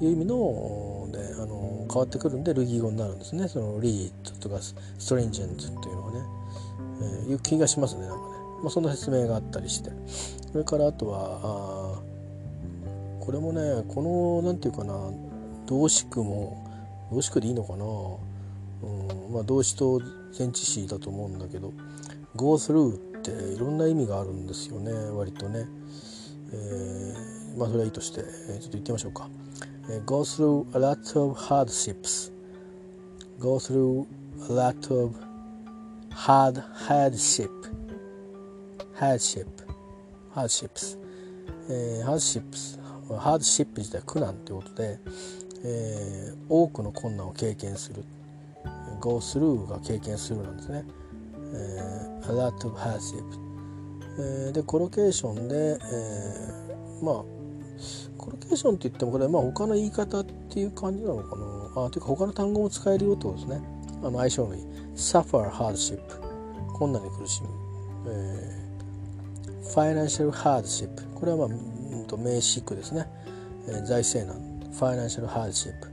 [0.00, 0.34] いう意味の
[1.18, 3.48] であの変わってくるんで類義語になるんですね。
[3.48, 4.74] そのリートとかス
[5.08, 6.20] トレンジェントっていうのはね、
[7.00, 8.22] えー、いう気がしますねなんかね、
[8.62, 9.90] まあ、そんな説明があったりして。
[10.50, 12.00] それからあとはあ
[13.20, 15.12] これもねこの何て言うかな
[15.66, 16.66] 動詞句も
[17.12, 20.00] 動詞句でいいのかな、うんまあ、動詞と
[20.38, 21.72] 前置詞だと思うんだけど
[22.34, 25.66] go through っていろんな意味があるんですよね割とね、
[26.52, 29.28] えー、まあそれはいいとして、ちょっと言ってみましょうか、
[30.04, 32.30] go through a lot of hardships
[33.38, 34.06] go through
[34.48, 35.14] a lot of
[36.12, 37.50] hard hardship
[38.94, 39.48] hardship
[40.34, 40.96] hardships、
[42.04, 42.78] hardships
[43.16, 44.98] ハードシップ自体苦難ということで、
[45.64, 48.04] えー、多くの困難を経験する
[49.00, 50.84] go through が経験するなんですね、
[51.54, 53.24] えー、a lot of hardship、
[54.18, 61.36] えー、でコロケーションで、えー、まあーションって言ってもこれまあ他の言い方っていう感じなのか
[61.76, 61.86] な？
[61.86, 63.60] あというか他の単語も使えるよってことですね。
[64.02, 64.62] あの相性のいい。
[64.94, 66.00] suffer hardship
[66.74, 67.48] 困難に苦しむ、
[68.08, 73.06] えー、financial hardship これはまあと名詞句ですね、
[73.68, 74.48] えー、財政難。
[74.68, 75.88] ファイナンシャルハードシップ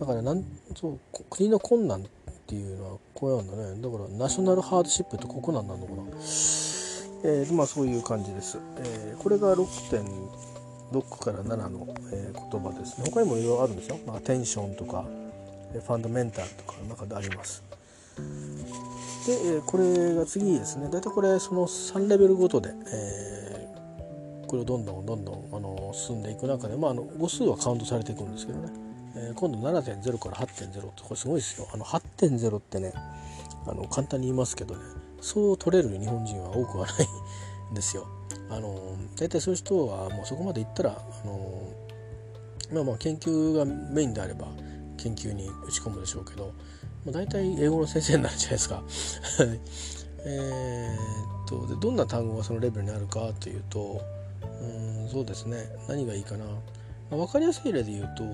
[0.00, 0.42] だからなん
[0.74, 0.98] そう
[1.30, 2.04] 国の困難っ
[2.48, 3.80] ていうのはこうなんだね。
[3.80, 6.02] だからナショナルハードシップって国難なのかな。
[7.22, 9.54] えー、まあそういう感じです、えー、これが
[10.92, 13.04] 6から7の、え、言葉ですね。
[13.10, 15.04] 他にもいろいろあるんですよ、まあ、テンションとか
[15.72, 17.62] ファンダメンタルとかの中であります。
[19.26, 20.88] で、これが次ですね。
[20.90, 23.48] 大体これその3レベルごとで、え
[24.48, 28.72] これをどんどんどんどんあの進んでいく中で、まあ、あの語数はカウントされていくんですけどね、
[29.14, 31.68] えー、今度7.0から8.0ってこれすごいですよ。
[31.72, 32.92] あの8.0ってね
[33.66, 34.80] あの簡単に言いますけどね
[35.20, 36.94] そう取れる日本人は多くはない
[37.72, 38.06] んですよ。
[38.50, 41.72] あの大体そういう人はもうそこまで行ったらあの
[42.72, 44.48] まあまあ研究がメインであれば
[44.96, 46.52] 研究に打ち込むでしょうけど、
[47.04, 48.82] まあ、大体英語の先生になるじゃないですか。
[50.26, 50.96] え
[51.44, 54.00] っとでどんな単語がそのレベルにあるかというと
[54.60, 54.64] う
[55.06, 55.64] んそうですね。
[55.88, 56.52] 何がいいかな、ま
[57.12, 58.24] あ、分かりやすい例で言うと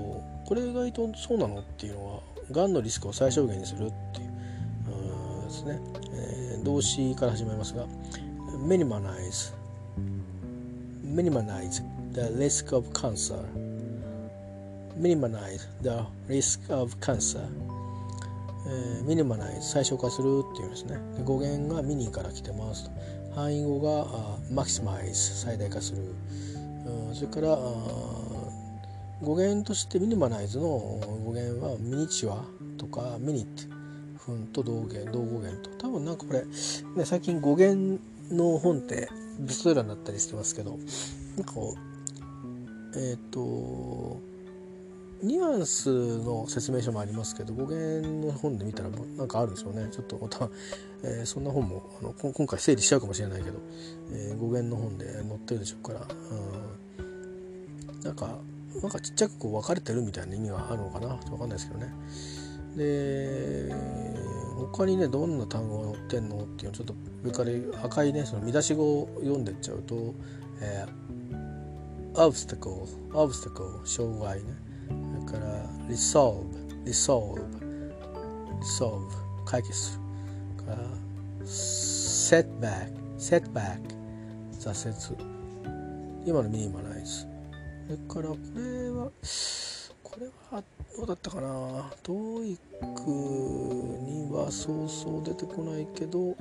[0.46, 4.34] これ意外とそうなのっていうのはがんのリスクを最小限にするっていう
[4.88, 5.80] うんですね、
[6.12, 7.86] えー、動詞から始まりますが
[8.66, 9.52] minimize
[11.14, 11.80] minimize
[12.12, 13.38] the risk of cancer.
[14.96, 17.48] Minimize the risk of cancer.
[18.66, 20.98] えー、ミニマナイズ最小化するっていうんですね。
[21.18, 22.90] で語源がミニから来てますと。
[23.34, 26.02] 範囲語があマキシマイズ最大化する、
[26.86, 27.48] うん、それから
[29.20, 32.44] 語源としてミニマナイズの語源はミニチュア
[32.78, 33.74] とかミニット
[34.32, 35.70] 分と同源同語源と。
[35.76, 38.00] 多分なんかこれ、ね、最近語源
[38.30, 39.08] の本って
[39.40, 40.78] ベストセラーになったりしてますけど
[41.36, 41.76] なんかこ
[42.94, 44.20] うえっ、ー、と
[45.22, 49.88] ニュアンスの説明書もありますけど語源の本で見たらなんかあるんでしょうね。
[49.90, 50.50] ちょっとまた、
[51.02, 53.58] えー、そんな本もあの今回整理しちゃうかもしれないけど、
[54.12, 56.06] えー、語源の本で載ってるでしょうから、
[57.00, 58.38] うん、なんか
[58.82, 61.16] なんかちっちゃくこう分かれてるみたいな意味があるのかな。
[61.16, 61.94] 分かんないですけどね。
[62.76, 63.72] で
[64.56, 66.36] 他にねどんな単語が載ってんの？
[66.44, 67.50] っていうのちょっと上から
[67.84, 70.14] 赤いねその見出し語を読んでっちゃうと、
[70.60, 74.52] えー、obstacle obstacle 障害ね。
[75.26, 76.44] それから resolve
[76.84, 77.42] resolve
[78.60, 79.08] resolve
[79.44, 80.00] 解決す
[80.58, 80.64] る。
[80.64, 80.78] から
[81.44, 83.80] setback setback
[84.52, 85.34] 挫折。
[86.26, 87.26] 今のミニマライズ
[87.86, 89.10] それからこれは
[90.02, 90.62] これは
[90.96, 91.48] どうだったかな
[92.02, 92.56] ？TOEIC
[94.02, 96.36] にはそうそう出てこないけど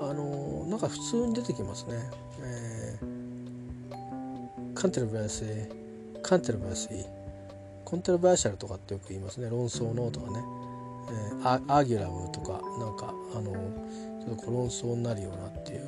[0.00, 1.94] あのなんか普通に出てきますね、
[2.40, 7.18] えー、カンテルバーシーカンテルバーシー
[7.88, 9.48] コントロバーシャルとかってよく言いますね。
[9.48, 10.44] 論争のとかね、
[11.10, 13.50] えー、アーギュラムとかなんかあの
[14.22, 15.80] ちょっと論争になるようなっていう、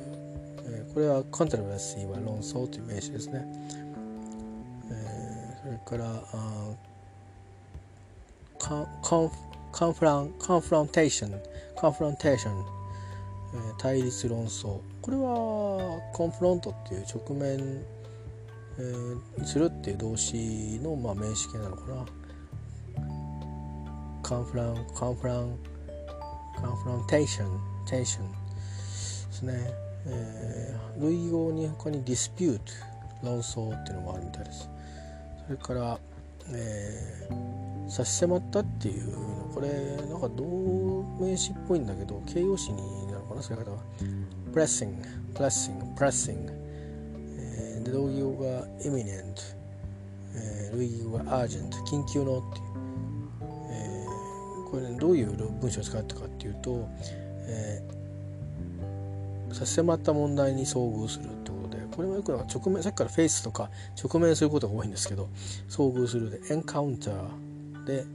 [0.65, 3.45] えー、これはコントロバーシーは論争という名詞ですね、
[4.89, 6.73] えー、それからあ
[9.03, 9.31] カン
[9.71, 12.65] confron confrontation confrontation、
[13.77, 14.79] 対立論争。
[15.01, 17.83] これは confront っていう直面
[18.79, 22.05] えー、するっていう動詞の、まあ、名詞形なのかな。
[24.23, 25.57] confron confron
[26.55, 28.37] confrontation tation で
[29.33, 29.73] すね、
[30.05, 32.63] えー、類語に他に dispute
[33.23, 34.69] 論争っていうのもあるみたいです。
[35.45, 35.99] それから、
[36.49, 39.69] えー、差し迫ったっていうのこれ
[40.09, 43.77] なんか動名詞っぽいんだけど形容詞になるのかなそういう方は
[44.51, 46.61] pressing pressing pressing
[47.83, 49.55] で同義語が imminent、
[50.35, 52.65] えー、類義語が urgent 緊急のっていう、
[53.71, 56.87] えー、これねどういう文章を使ったかっていうと、
[57.47, 61.40] えー、差し迫った問題に遭遇する。
[61.91, 63.69] ことでこれはよく直面さっきから face とか
[64.01, 65.29] 直面することが多いんですけど
[65.69, 68.05] 遭遇するで encounter で、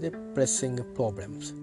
[0.00, 1.54] で pressing problems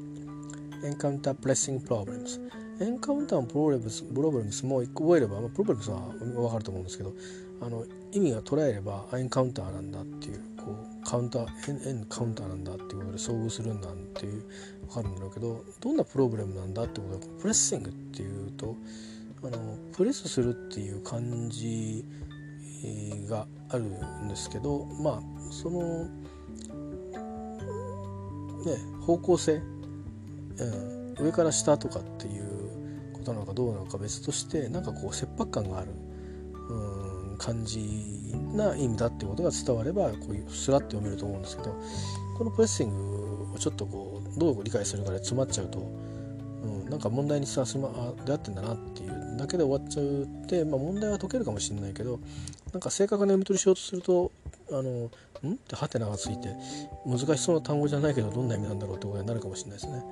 [0.84, 2.42] encounter pressing problems
[2.80, 7.14] encounter の problems problems も一個覚えれば、まあ、 problems は分かると思うんですけど
[7.62, 14.44] あの意味が捉えれば encounter なんだっていうこう counter encounter なんだっていうことで遭遇するんだっていう
[14.88, 18.76] 分かるんだろうけどどんな problem なんだってことは pressing っていうと
[19.44, 22.06] あのプレスするっていう感じ
[23.28, 26.06] があるんですけどまあその
[28.66, 35.92] ね方向性、うん、上から下とかっていうことなのかどうなのか別としてなんかこう切迫感がある
[36.70, 37.80] うん感じ
[38.54, 41.76] な意味だってことが伝わればこういうスラッと読めると思うんですけど
[42.38, 47.90] このプレッシングをちょっとこうどう理解するかで詰まっちゃうと、うん、なんか問題にさすま
[48.26, 49.12] 出会ってんだなっていう
[49.42, 52.20] だけで終わっちゃうって、まあ、問題は解けるかもしれないけど
[52.74, 54.32] なんか正確な読み取りしようとすると
[54.70, 55.54] あのん？
[55.54, 56.50] ってハテナがついて
[57.06, 60.04] 難しそうな単語じゃないけどどんな意味なんだろうってことになるかもしれないですね。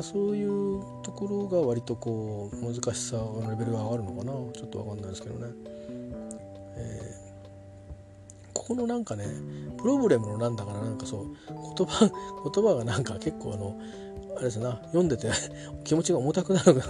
[0.00, 4.32] そういうところが割とこう難しさのレベルが上がるのかな。
[4.52, 5.52] ちょっと分かんないですけどね、
[6.76, 9.26] えー、ここのなんかね
[9.78, 11.36] プロブレムのなんだからなんかそう
[11.76, 12.08] 言葉
[12.54, 13.78] 言葉がなんか結構あの
[14.36, 15.30] あれですな読んでて
[15.84, 16.80] 気持ちが重たくなるも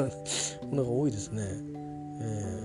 [0.76, 1.42] のが多いですね、
[2.20, 2.62] え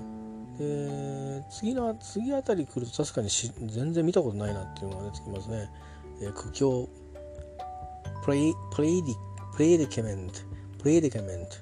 [0.59, 5.69] ー、で次の次あたり来ると確かにし全然見たことないなっていうのが出てきますね、
[6.21, 6.87] えー、苦境。
[8.23, 9.15] プレイプレイディ
[9.55, 10.31] predicament
[10.79, 11.59] predicament.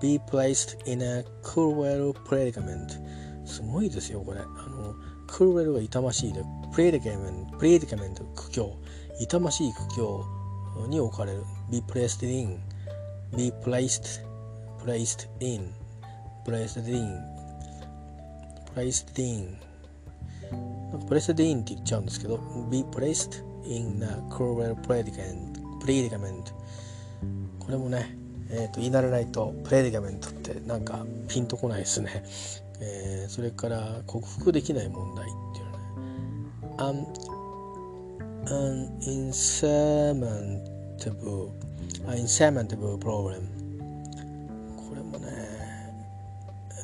[0.00, 3.00] Be placed in a cruel predicament.
[3.44, 4.40] すごいですよこれ。
[4.40, 4.94] あの
[5.28, 6.42] cruel が痛ましいで
[6.72, 8.76] predicament predicament 苦境。
[9.20, 10.35] 痛ましい苦境。
[10.86, 12.60] に置かれる be placed in
[13.36, 14.22] be placed
[14.84, 15.72] placed in
[16.44, 17.18] placed in
[18.74, 19.56] placed in
[20.90, 22.38] なんか placed in って言っちゃうんですけど
[22.70, 26.52] be placed in a cruel predicament predicament
[27.58, 28.16] これもね
[28.48, 32.22] えーと、言い慣れないとプレディガメントってなんかピンとこないですね、
[32.80, 37.35] えー、それから克服できない問題っていうのね
[38.46, 41.52] an, insurmountable
[42.16, 43.42] insurmountable problem
[44.76, 45.26] これもね、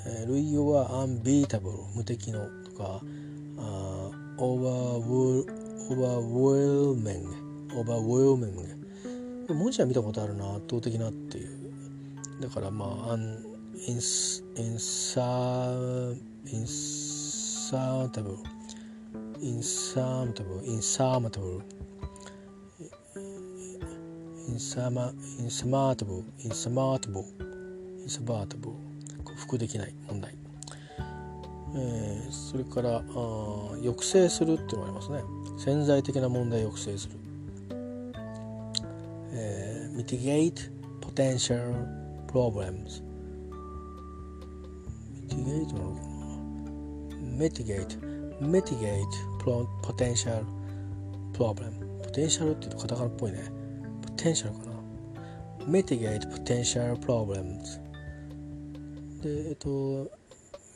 [0.06, 3.00] えー、類用は unbeatable 無敵のとか
[4.38, 7.28] overwhelming
[7.70, 8.72] overwhelming
[9.48, 11.48] 文字は見たことあるな圧倒的なっていう
[12.40, 13.44] だからまあアン
[13.86, 14.00] イン
[19.42, 21.62] インサーインサータブルインサータブル
[24.48, 27.24] インサマインサマータブルインサマータブル
[28.02, 30.36] インサバータブル克服できない問題、
[31.74, 35.22] えー、それからあ抑制するっていうのがありますね。
[35.58, 37.18] 潜在的な問題を抑制する。
[39.96, 40.70] mitigate
[41.00, 41.84] potential
[42.28, 43.02] problems.
[45.28, 46.06] mitigate なのかな。
[47.38, 48.12] mitigate
[48.42, 49.31] mitigate
[49.82, 50.44] potential
[51.32, 51.72] problem
[52.02, 53.50] potential って言うとカタカナっぽいね。
[54.16, 54.72] potential かな。
[55.66, 57.80] mitigate potential problems
[59.22, 60.10] でえっと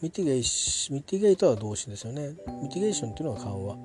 [0.03, 2.35] ミティゲーシミティゲートは動詞ですよね。
[2.63, 3.77] ミティゲーションっていうのは緩和。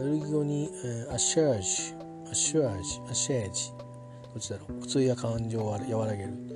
[0.00, 1.94] エルギ語に、えー、アシャージ
[2.30, 3.70] アシュアージアシェージ。
[3.70, 4.80] どっちだろう。
[4.80, 6.51] 苦痛や感情を和らげる。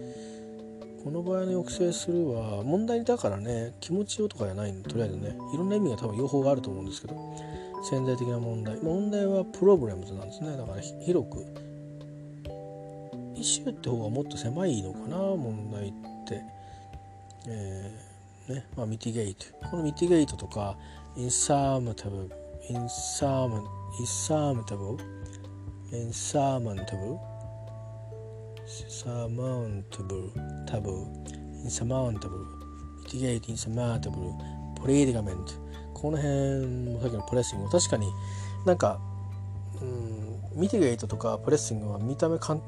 [1.06, 5.38] この場合の抑制するは問題だからね気持ちよとかじゃないのとりあえずね。
[5.54, 7.14] いろんな意味が多分用法があると思うんですけど。
[7.88, 8.76] 潜在的な問題。
[8.82, 10.56] 問題はプロブレムズなんですね。
[10.56, 11.46] だから広く。
[13.36, 15.92] イシューって方がもっと狭いのかな問題っ
[16.26, 16.42] て。
[17.46, 18.66] えー、ね。
[18.76, 19.44] まあミティゲート。
[19.70, 20.76] このミティゲートとか
[21.16, 22.28] インサームタブ
[22.68, 23.62] インサーム
[24.00, 24.98] インサームタブ
[25.92, 27.16] インサーマンタブ
[28.66, 30.32] surmountable,
[30.66, 31.06] taboo,
[31.64, 32.44] insurmountable,
[33.04, 34.34] mitigate, insurmountable,
[34.82, 35.66] predicament.
[35.94, 37.70] この辺もさっきのプレッシング。
[37.70, 38.12] 確かに
[38.66, 39.00] なんか、
[39.80, 42.62] うん、ミティゲートとかプレッシングは見た目かん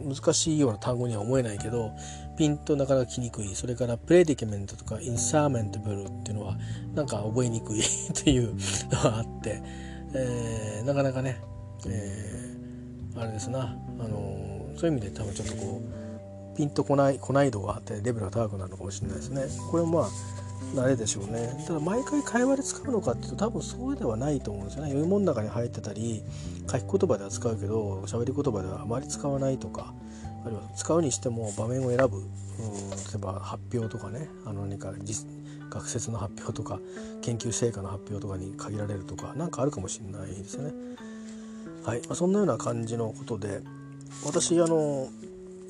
[0.00, 1.92] 難しいような単語には思えないけど
[2.36, 3.54] ピンとなかなか来にくい。
[3.54, 6.58] それからプレディケメントとかインサーメントブルっていうのは
[6.94, 8.54] なんか覚えにくい っていう
[8.90, 9.62] のがあって、
[10.14, 11.40] えー、なかなかね、
[11.86, 13.78] えー、あれですな。
[13.98, 19.42] あのそういう意味で多分ちょっとこうピンとこないこない度があってレベルが高くなるのかもしれないですね。
[19.70, 20.10] これもまあ
[20.74, 21.64] 慣れでしょうね。
[21.66, 24.90] ただ毎回会話で使うのかっていうと多分そうではないと思うんですよね。
[24.90, 26.22] 読み物の中に入ってたり
[26.70, 29.94] 書き言葉では使うけど喋り言葉ではあまり使わないとか
[30.44, 34.28] あるいは使うにしても場面を選ぶうん例えば発表とかね。
[34.44, 34.92] あの何か
[35.70, 36.78] 学説の発表とか
[37.22, 40.72] 研究成果の発表とかに限られるとか何かあるかもしれないですね。
[41.84, 43.60] はい、まあ、そんなような感じのことで
[44.24, 45.08] 私あの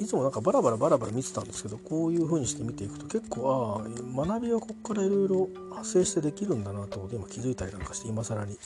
[0.00, 8.56] いつもなんかバラバラバラバラ見てたんですけどこういう風にして見ていくと結構ああ学びはここからいろいろ派生してできるんだなと今気づいたりなんかして今更に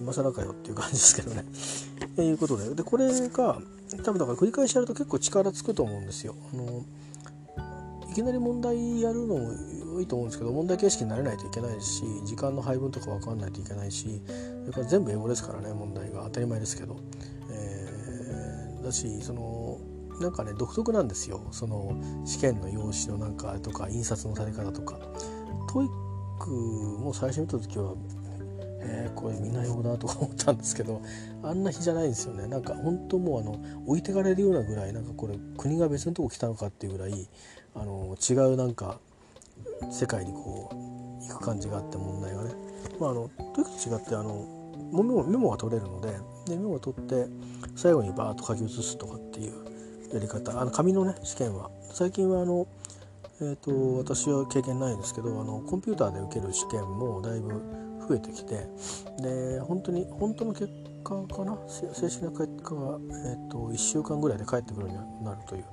[0.00, 1.44] 今更かよっていう感じですけどね。
[2.16, 3.60] ということででこれが
[4.02, 6.34] 多分だから繰り返しやると結構力つくと思うんですよ。
[6.52, 6.84] あの
[8.10, 14.20] いきなり問題やるのもいいと思うんですけど問題形式になれないといけないですし時間の配分とか分かんないといけないし
[14.60, 16.96] それから全部英語ですからね問題が当たり前ですけど、
[18.84, 19.78] だしその
[20.20, 21.40] なんかね独特なんですよ。
[21.50, 24.98] その試験の用紙のなんかとか印刷のされ方とか。
[25.72, 26.50] TOEIC
[27.00, 27.94] も最初見た時は
[28.86, 31.02] えー、これみんな用だとか思ったんですけど
[31.42, 32.46] あんな日じゃないんですよね。
[32.46, 37.28] なんか本当もうあの置いてかれるようなぐらいなんかこれ国が別のとこ来たのかっていうぐらい
[37.74, 39.00] あの違うなんか
[39.90, 42.50] 世界にこう行く感じがあって問題がね、
[43.00, 44.46] まあ、あの TOEIC と違ってあの
[44.92, 46.10] メモメモが取れるので
[46.46, 47.26] でメモを取って
[47.76, 49.52] 最後にバーッと書き写すとかっていう
[50.12, 50.60] やり方。
[50.60, 51.70] あの紙のね試験は。
[51.92, 52.66] 最近はあの、
[53.40, 57.48] えーと、私は経験ないんですけどあのコンピューターで受ける試験もだいぶ
[58.08, 58.66] 増えてきて
[59.20, 60.68] で本当に本当の結
[61.02, 61.58] 果かな？
[61.68, 65.64] 正式な結果が、えーと、1週間ぐらいで返ってくるようになるという。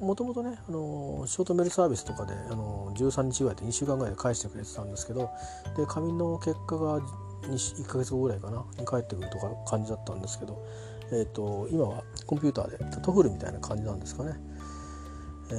[0.00, 5.30] もともとねあのショートメールサービスとかであの13日ぐらいで2週間ぐらいで返してくれてたんですけど
[5.76, 7.00] で紙の結果が
[7.48, 10.64] 1ヶ月後ぐらいかなに帰ってくるとか感じだったんですけど、
[11.12, 14.32] えーと、今はコンピューターで TOEFL みたいな感じなんですかね、
[15.50, 15.54] え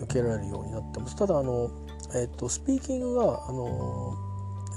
[0.00, 1.16] ー、受けられるようになってます。
[1.16, 1.70] ただあの、
[2.14, 4.14] えーと、スピーキングがあの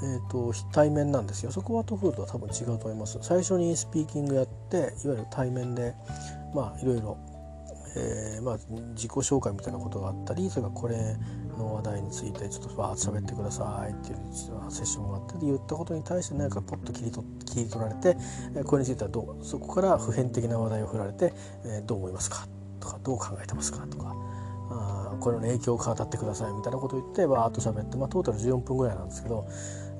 [0.00, 1.50] ーと、対面なんですよ。
[1.50, 3.18] そこはトフーとは多分違うと思います。
[3.20, 5.92] 最初にスピーキングやっていわゆる対面で
[6.54, 7.18] まあいろいろ
[7.96, 8.58] えー、まあ、
[8.94, 11.16] 自己紹介みたいなことがあったりそれからこれ
[11.58, 14.18] の話題についてちょっとバーッと喋ってくださいっていう
[14.70, 18.16] セッションがあって言ったことに対して何かポッと切り取切り取られて、
[18.64, 21.34] これについてはどうそこから普遍的な話題を振られて、
[21.86, 22.46] どう思いますか
[22.80, 24.14] とかどう考えてますかとか。
[24.70, 29.46] あこれの影響を語ってくださいみたいなことを言ってバーッと喋って、まあ、トータル14分ぐらいなんですけど、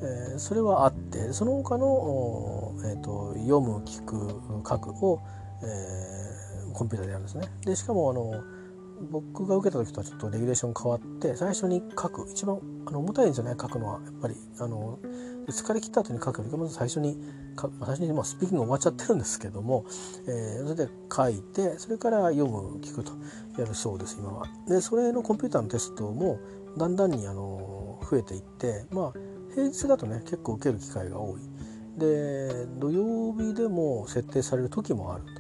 [0.03, 5.23] えー、それはあってその他の、えーと、読む聞く書くを、
[5.63, 7.49] えコンピューターでやるんですね。
[7.65, 8.58] でしかもあの
[9.11, 14.99] 僕が受けた時とはちょっとレギュレーション変わって最初に書く一番あの重たいんですよね書くのはやっぱりあの
[15.49, 17.17] 疲れ切った後に書くよりかまず最初に
[17.57, 19.85] 最初にまあスピーキング終わっちゃってるんですけども、
[20.27, 23.13] えー、それで書いてそれから読む聞くと
[23.59, 24.47] やるそうです今は。
[24.69, 26.39] でそれのコンピューターのテストも
[26.77, 29.13] だんだんにあの増えていってまあ
[29.55, 31.41] 平日だとね結構受ける機会が多い。
[31.99, 35.31] で土曜日でも設定される時もあると。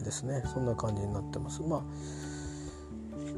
[0.00, 1.62] え、ですねそんな感じになってます。
[1.62, 1.82] まあ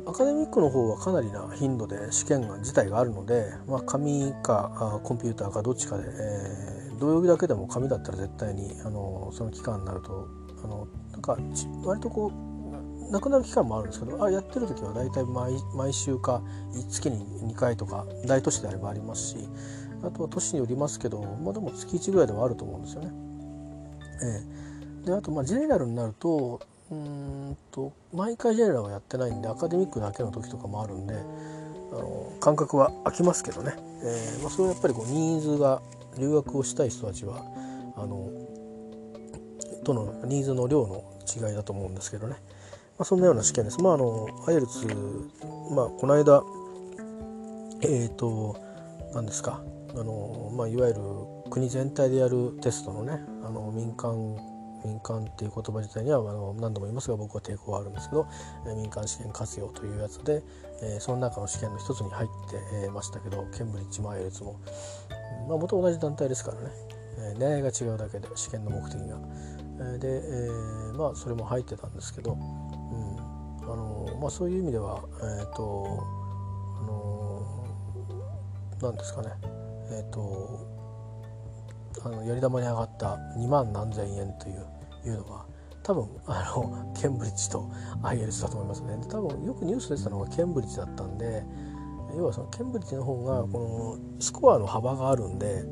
[0.07, 10.29] アカデミックの方はかなりな頻度で試験が自体があるので、まあ、紙かコンピューターかどっちかで、えー、土曜日だけでも紙だったら絶対にあのその期間になると
[10.65, 11.37] あのなんか
[11.85, 12.33] 割とこ
[13.09, 16.43] うなくなる期間もあるんですけどあやってる時は大体毎毎週か
[16.89, 19.37] 月に2回とか大都市であればありますし
[20.03, 23.11] あとは都市によりますけど、まあ、でも月1ぐらいではあると思うんですよね。
[24.23, 24.67] えー
[25.07, 26.61] であとまあジェネラルになると
[26.91, 31.19] うんと毎回ジェネラルはやってないんでアカデミックだけの時とかもあるんであ
[31.95, 35.83] の感覚は空きますけどね、えーまあ、それはやっぱりこうニーズが
[36.19, 37.45] 留学をしたい人たちは
[37.97, 38.31] あの
[39.85, 42.35] とのニーズの量の違いだと思うんですけどね、
[42.99, 43.81] まあ、そんなような試験です。
[43.81, 46.43] まああの IELTS、まあ、この間
[47.83, 48.57] えっ、ー、と
[49.15, 49.63] 何ですか。
[49.95, 51.01] あの、まあ、いわゆる
[51.51, 54.37] 国全体でやるテストのねあの民間
[54.87, 58.27] 民間っていう言葉自体にはあの何度も言いますが僕は抵抗があるんですけど、
[58.67, 60.43] え民間試験活用というやつで、
[60.83, 64.61] えその中の試験の一つに入って、えましたけどケンブリッジもアイルツも、
[65.49, 66.71] まあ、元同じ団体ですからね、
[67.19, 69.19] え狙いが違うだけで試験の目的が。
[69.95, 73.37] えで、え、まあそれも入ってたんですけど、うん。
[73.69, 76.05] あのまあ、そういう意味ではえっ、ー、と
[76.79, 77.67] あの
[78.81, 79.31] 何ですかね。
[79.91, 80.77] えっ、ー、と
[82.05, 84.67] あのやり玉に上がった2万何千円という
[85.09, 85.47] いうのは
[85.83, 87.69] 多分あの ケンブリッジと
[88.03, 88.99] IELTS だと思いますね。
[89.09, 91.45] 多分よくニュース出てたのがケンブリッジだったんで
[92.17, 95.65] 要はそのケンブリッジの方がこのスコアの幅があるんで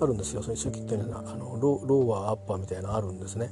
[0.00, 0.42] あるんですよ。
[0.42, 3.50] そういう周期っていうのはあのロローワーアッパーみたいなのあるんですね、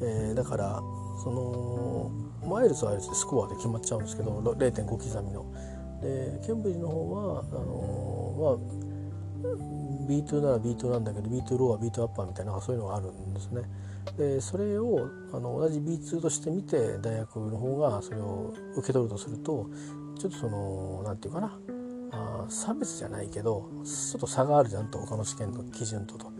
[0.00, 0.82] えー、だから
[1.22, 2.10] その
[2.46, 5.46] マイルズはあれでスコアで決まっちゃうんですけど0.5刻みの。
[6.02, 13.62] でケンブリッジの方はあのまあ B2 なら B2 なんだけど B2 ローは B2 アッパーみたいなそういうのがあるんですね。
[14.16, 19.68] でそれをあの同じ B2 として見て大学の方がそれを受け取るとすると
[20.18, 21.58] ちょっとその何て言うかな
[22.12, 26.32] あ差別じゃないけどちょっと差があるじゃんと他の試験の基準とと。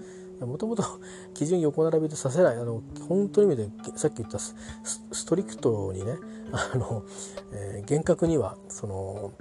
[0.44, 0.84] もともと
[1.32, 6.12] 基準横並びでさせないあの本当の意味でさっき言ったストリクトにね
[6.52, 7.04] あの、
[7.54, 9.32] えー、厳格にはその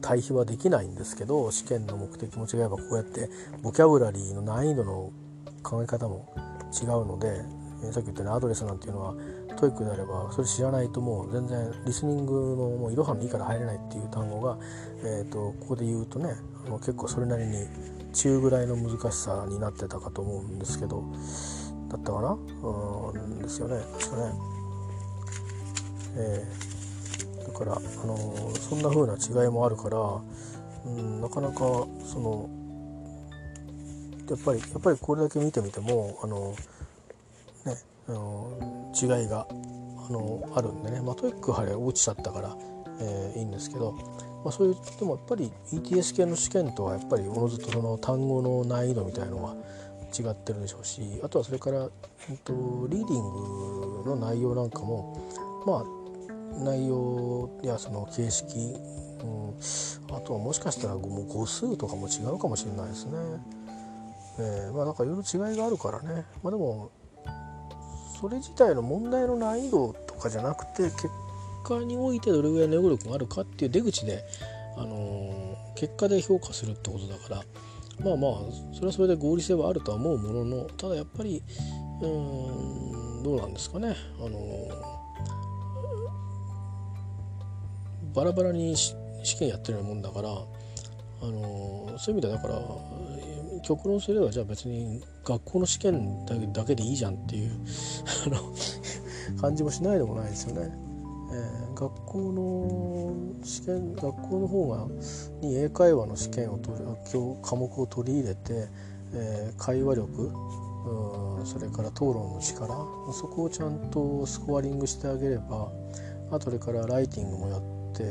[0.00, 3.28] 対比はできないんですけど試験の目的も違えばこうやって
[3.60, 5.12] ボキャブラリーの難易度の
[5.62, 6.32] 考え方も
[6.70, 7.44] 違うので
[7.82, 9.14] えさっき言ったようにアドレスなんていうのは
[9.56, 12.40] TOEIC であればそれ知らないともう全然リスニングの
[12.78, 14.58] もういろはの「い」から入れないっていう単語が、
[15.02, 16.34] えーと、ここで言うとね
[16.66, 17.66] あの結構それなりに
[18.12, 21.04] 中ぐらいの難しさになってたかと思うんですけど
[21.88, 22.38] だったかな？
[22.62, 24.32] うんですよね確かね。
[26.16, 30.20] えー、だから、あのー、そんな風な違いもあるから、
[30.86, 31.54] うん、なかなか
[32.04, 32.48] その
[34.30, 36.54] やっぱりやっぱりこれだけ見てみてもあの
[37.66, 37.76] ね
[38.08, 42.56] あの違いがあのあるんでね、まあ、 TOEIC はれ落ちちゃったから、
[43.00, 43.92] えー、いいんですけど、
[44.44, 49.54] まあ、そういうでもやっぱり ETS 系の試験とはやっぱりおのずとその単語の難易度みたいのは
[50.16, 51.88] 違ってるでしょうしあとはそれから、
[52.28, 52.52] えっと、
[52.88, 55.16] リーディングの内容なんかも
[55.66, 58.58] まあ内容やその形式、
[59.22, 63.18] うん、あとはもしかしたらもう語数とかも違うかもしれないですね。
[64.40, 66.24] えー、まあなんかいろいろ違いがあるからね。
[66.42, 66.90] まあでも
[68.20, 71.08] それ自体の問題の難易度とかじゃなくて結
[71.64, 74.24] 果においてどれぐらいの英語力があるかっていう出口で、
[74.76, 77.44] あのー、結果で評価するってことだから。
[78.04, 78.32] まあまあ
[78.72, 81.42] それはそれで合理性はあるとは思うもののただやっぱり
[82.00, 84.68] うんどうなんですかね、あの
[88.14, 88.94] バラバラに試
[89.38, 90.32] 験やってるようなもんだからあ
[91.26, 92.54] のそういう意味ではだから
[93.62, 97.50] 極論すればじゃあ別に学校の試験だけでいいじゃんっていう
[99.40, 100.70] 感じもしないでもないですよね。
[101.32, 104.86] えー、学校の試験学校の方が
[105.40, 106.84] に英会話の試験を取る
[107.42, 108.68] 科目を取り入れて、
[109.14, 110.32] えー、会話力
[110.86, 112.68] うそれから討論の力
[113.12, 115.70] そこをちゃんとスコアリングしてあげれば
[116.30, 117.60] あとそれからライティングもやっ
[117.94, 118.04] て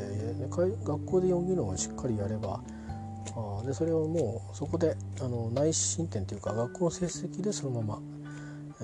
[0.83, 2.61] 学校で4技能をしっかりやれば
[3.35, 8.01] あでそれをもうそこであの内申点というか学校の成績でそのまま、
[8.81, 8.83] え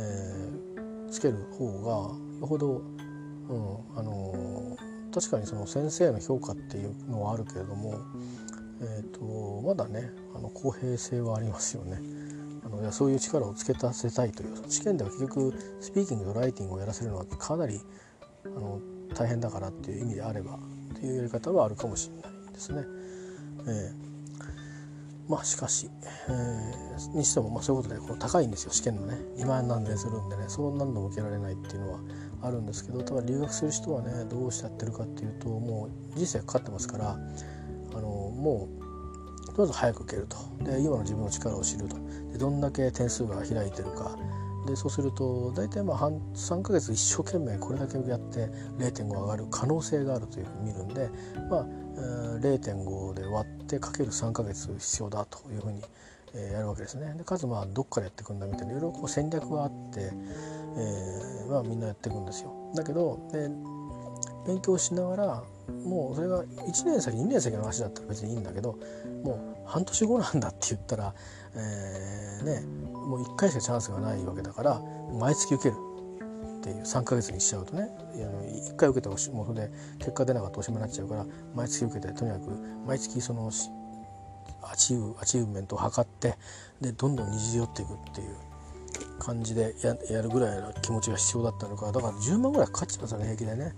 [0.77, 4.77] ー、つける方がよほど、うん、あの
[5.13, 7.95] 確かにその先生の評価っていうのはあるけれども、
[8.81, 11.99] えーと、まだねあの公平性はありますよね。
[12.65, 17.79] あのいやそういう力をつけさせたいという試験では結局スピーキングとライティングをやらせるのはかなり
[18.45, 18.81] あの
[19.13, 20.59] 大変だからっていう意味であれば
[20.95, 22.83] というやり方はあるかもしれないですね。
[23.67, 24.04] えー
[25.27, 25.89] まあしかし、
[26.29, 29.17] えー、にしてもまあそういうことでこう高いんですよ試験のね。
[29.37, 31.99] 2万何年するんでねそう何度も受けられないっていうのは
[32.41, 37.17] あるんですけどただ留学する人はねどうしちゃってるかっていうともう人生かかってますからあ
[37.93, 38.85] のもう
[39.55, 40.37] とりあえず早く受けると。
[40.63, 41.95] で今の自分の力を知ると。
[42.31, 44.17] でどんだけ点数が開いてるか。
[44.67, 51.09] でそうすると大体まあ半3ヶ月一生懸命これだけやって0.5上がる可能性があるというふうに見るんで
[51.49, 55.81] まあ0.5で割ってかける3ヶ月必要だというふうに、
[56.33, 57.13] えやるわけですね。
[57.17, 62.51] でかつまあどっからやっていくんだみたいないろいろこう戦略があって、えー、まあ、みんなやっていくんですよ。
[62.75, 63.49] だけどで
[64.45, 65.43] 勉強しながら
[65.85, 68.77] もうそれが1年先2年先の話だったら別にいいんだけど
[69.23, 71.13] もう半年後なんだって言ったら、
[71.55, 74.81] えー、ね、もう1回しかチャンスがないわけだから
[75.17, 75.75] 毎月受ける
[76.65, 82.49] っていう3ヶ月にしちゃうとね1回受けてもそれで結果出なかったおしまいになっちゃうから毎月受けてとにかく
[82.87, 83.51] 毎月その
[84.63, 86.35] アチーブアチーブメントを測って
[86.81, 88.35] でどんどんにじ寄っていくっていう
[89.19, 91.91] 感じでややるぐらいの気持ちが必要だったのか。
[91.91, 93.75] だから10万ぐらいかかっちゃいますよね平気でね、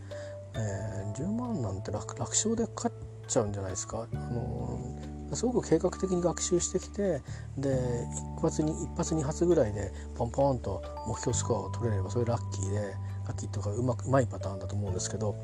[0.55, 2.91] えー、10万なんて楽楽勝でかかっ
[3.27, 7.21] ちゃうんじゃないですか、あのー、すごく計画的に学習してきて
[7.57, 8.07] で
[8.37, 12.95] 一発に一発二発ぐらいでポンポンと目標スコアを取れればそれラッキーで
[13.27, 15.35] ラッキーとかうまくうまいパターンだと思うんですけど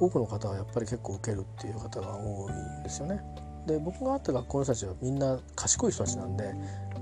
[0.00, 3.20] 多くの方はやっぱり結構受けるっていう方が多いんですよね。
[3.66, 6.54] で僕が会った学校の人たちはみんな賢い人たちなんで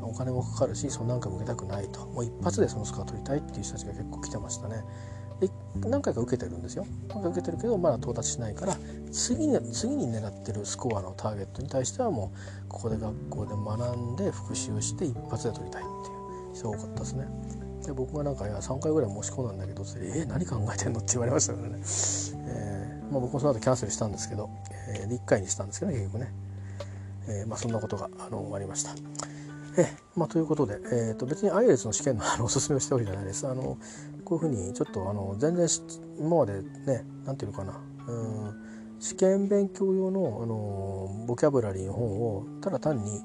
[0.02, 4.82] お金もかかるしその何回も受けたくないともう一発でそのスコア取りたいっていう人たちが結構来てましたね。
[5.80, 8.76] 何回か受けてるんですよ何回受けてるけどまだ到達しないから
[9.12, 17.26] 次に次に狙ってるスコアのターゲットに対してはもうここで学校で学んで復習して一発で取りたいっていう人が多かったですね。
[17.84, 24.50] で僕がなんかいや3回ぐらい申し込んだんだけどって「えー、何考えてんの?」って言われましたからね、えーまあ、僕もその後キャンセルしたんですけど、
[24.88, 26.34] えー、1回にしたんですけどね結局ね、
[27.28, 28.90] えーまあ、そんなことがあの終わりました。
[29.78, 33.76] えまあ、ということで、えー、と別に IELTS の試験のあのおすすめをしておるじゃないですあの
[34.26, 35.66] こういうふうにちょっとあの全然
[36.18, 38.66] 今までね何て言うのかなうん
[38.98, 43.20] 試験勉強用のあのボキャブラリーの本をただ単に、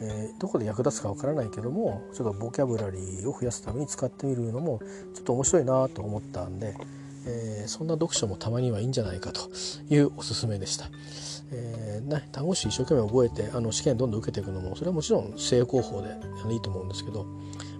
[0.00, 4.80] えー、どこで役立つかわからないけどもちょっとボキャブラリーを増やすために使ってみるのも
[5.14, 6.76] ちょっと面白いなと思ったんで、
[7.26, 9.48] えー、そんな読書もたまにはいいんじゃないかと
[9.88, 10.88] いうおすすめでした。
[11.52, 16.08] えーね、単語詞一生懸命覚えてあの試験どんどん受けていくのもそれはもちろん正攻法で
[16.50, 17.26] いいと思うんですけど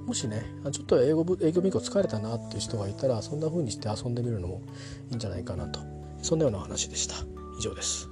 [0.06, 4.62] もしねちょっと英語英語勉強疲れたなっていう人がいたらそんな風にして遊んでみるのも
[5.10, 5.80] いいんじゃないかなと。
[6.22, 7.16] そんなような話でした。
[7.58, 8.08] 以上です。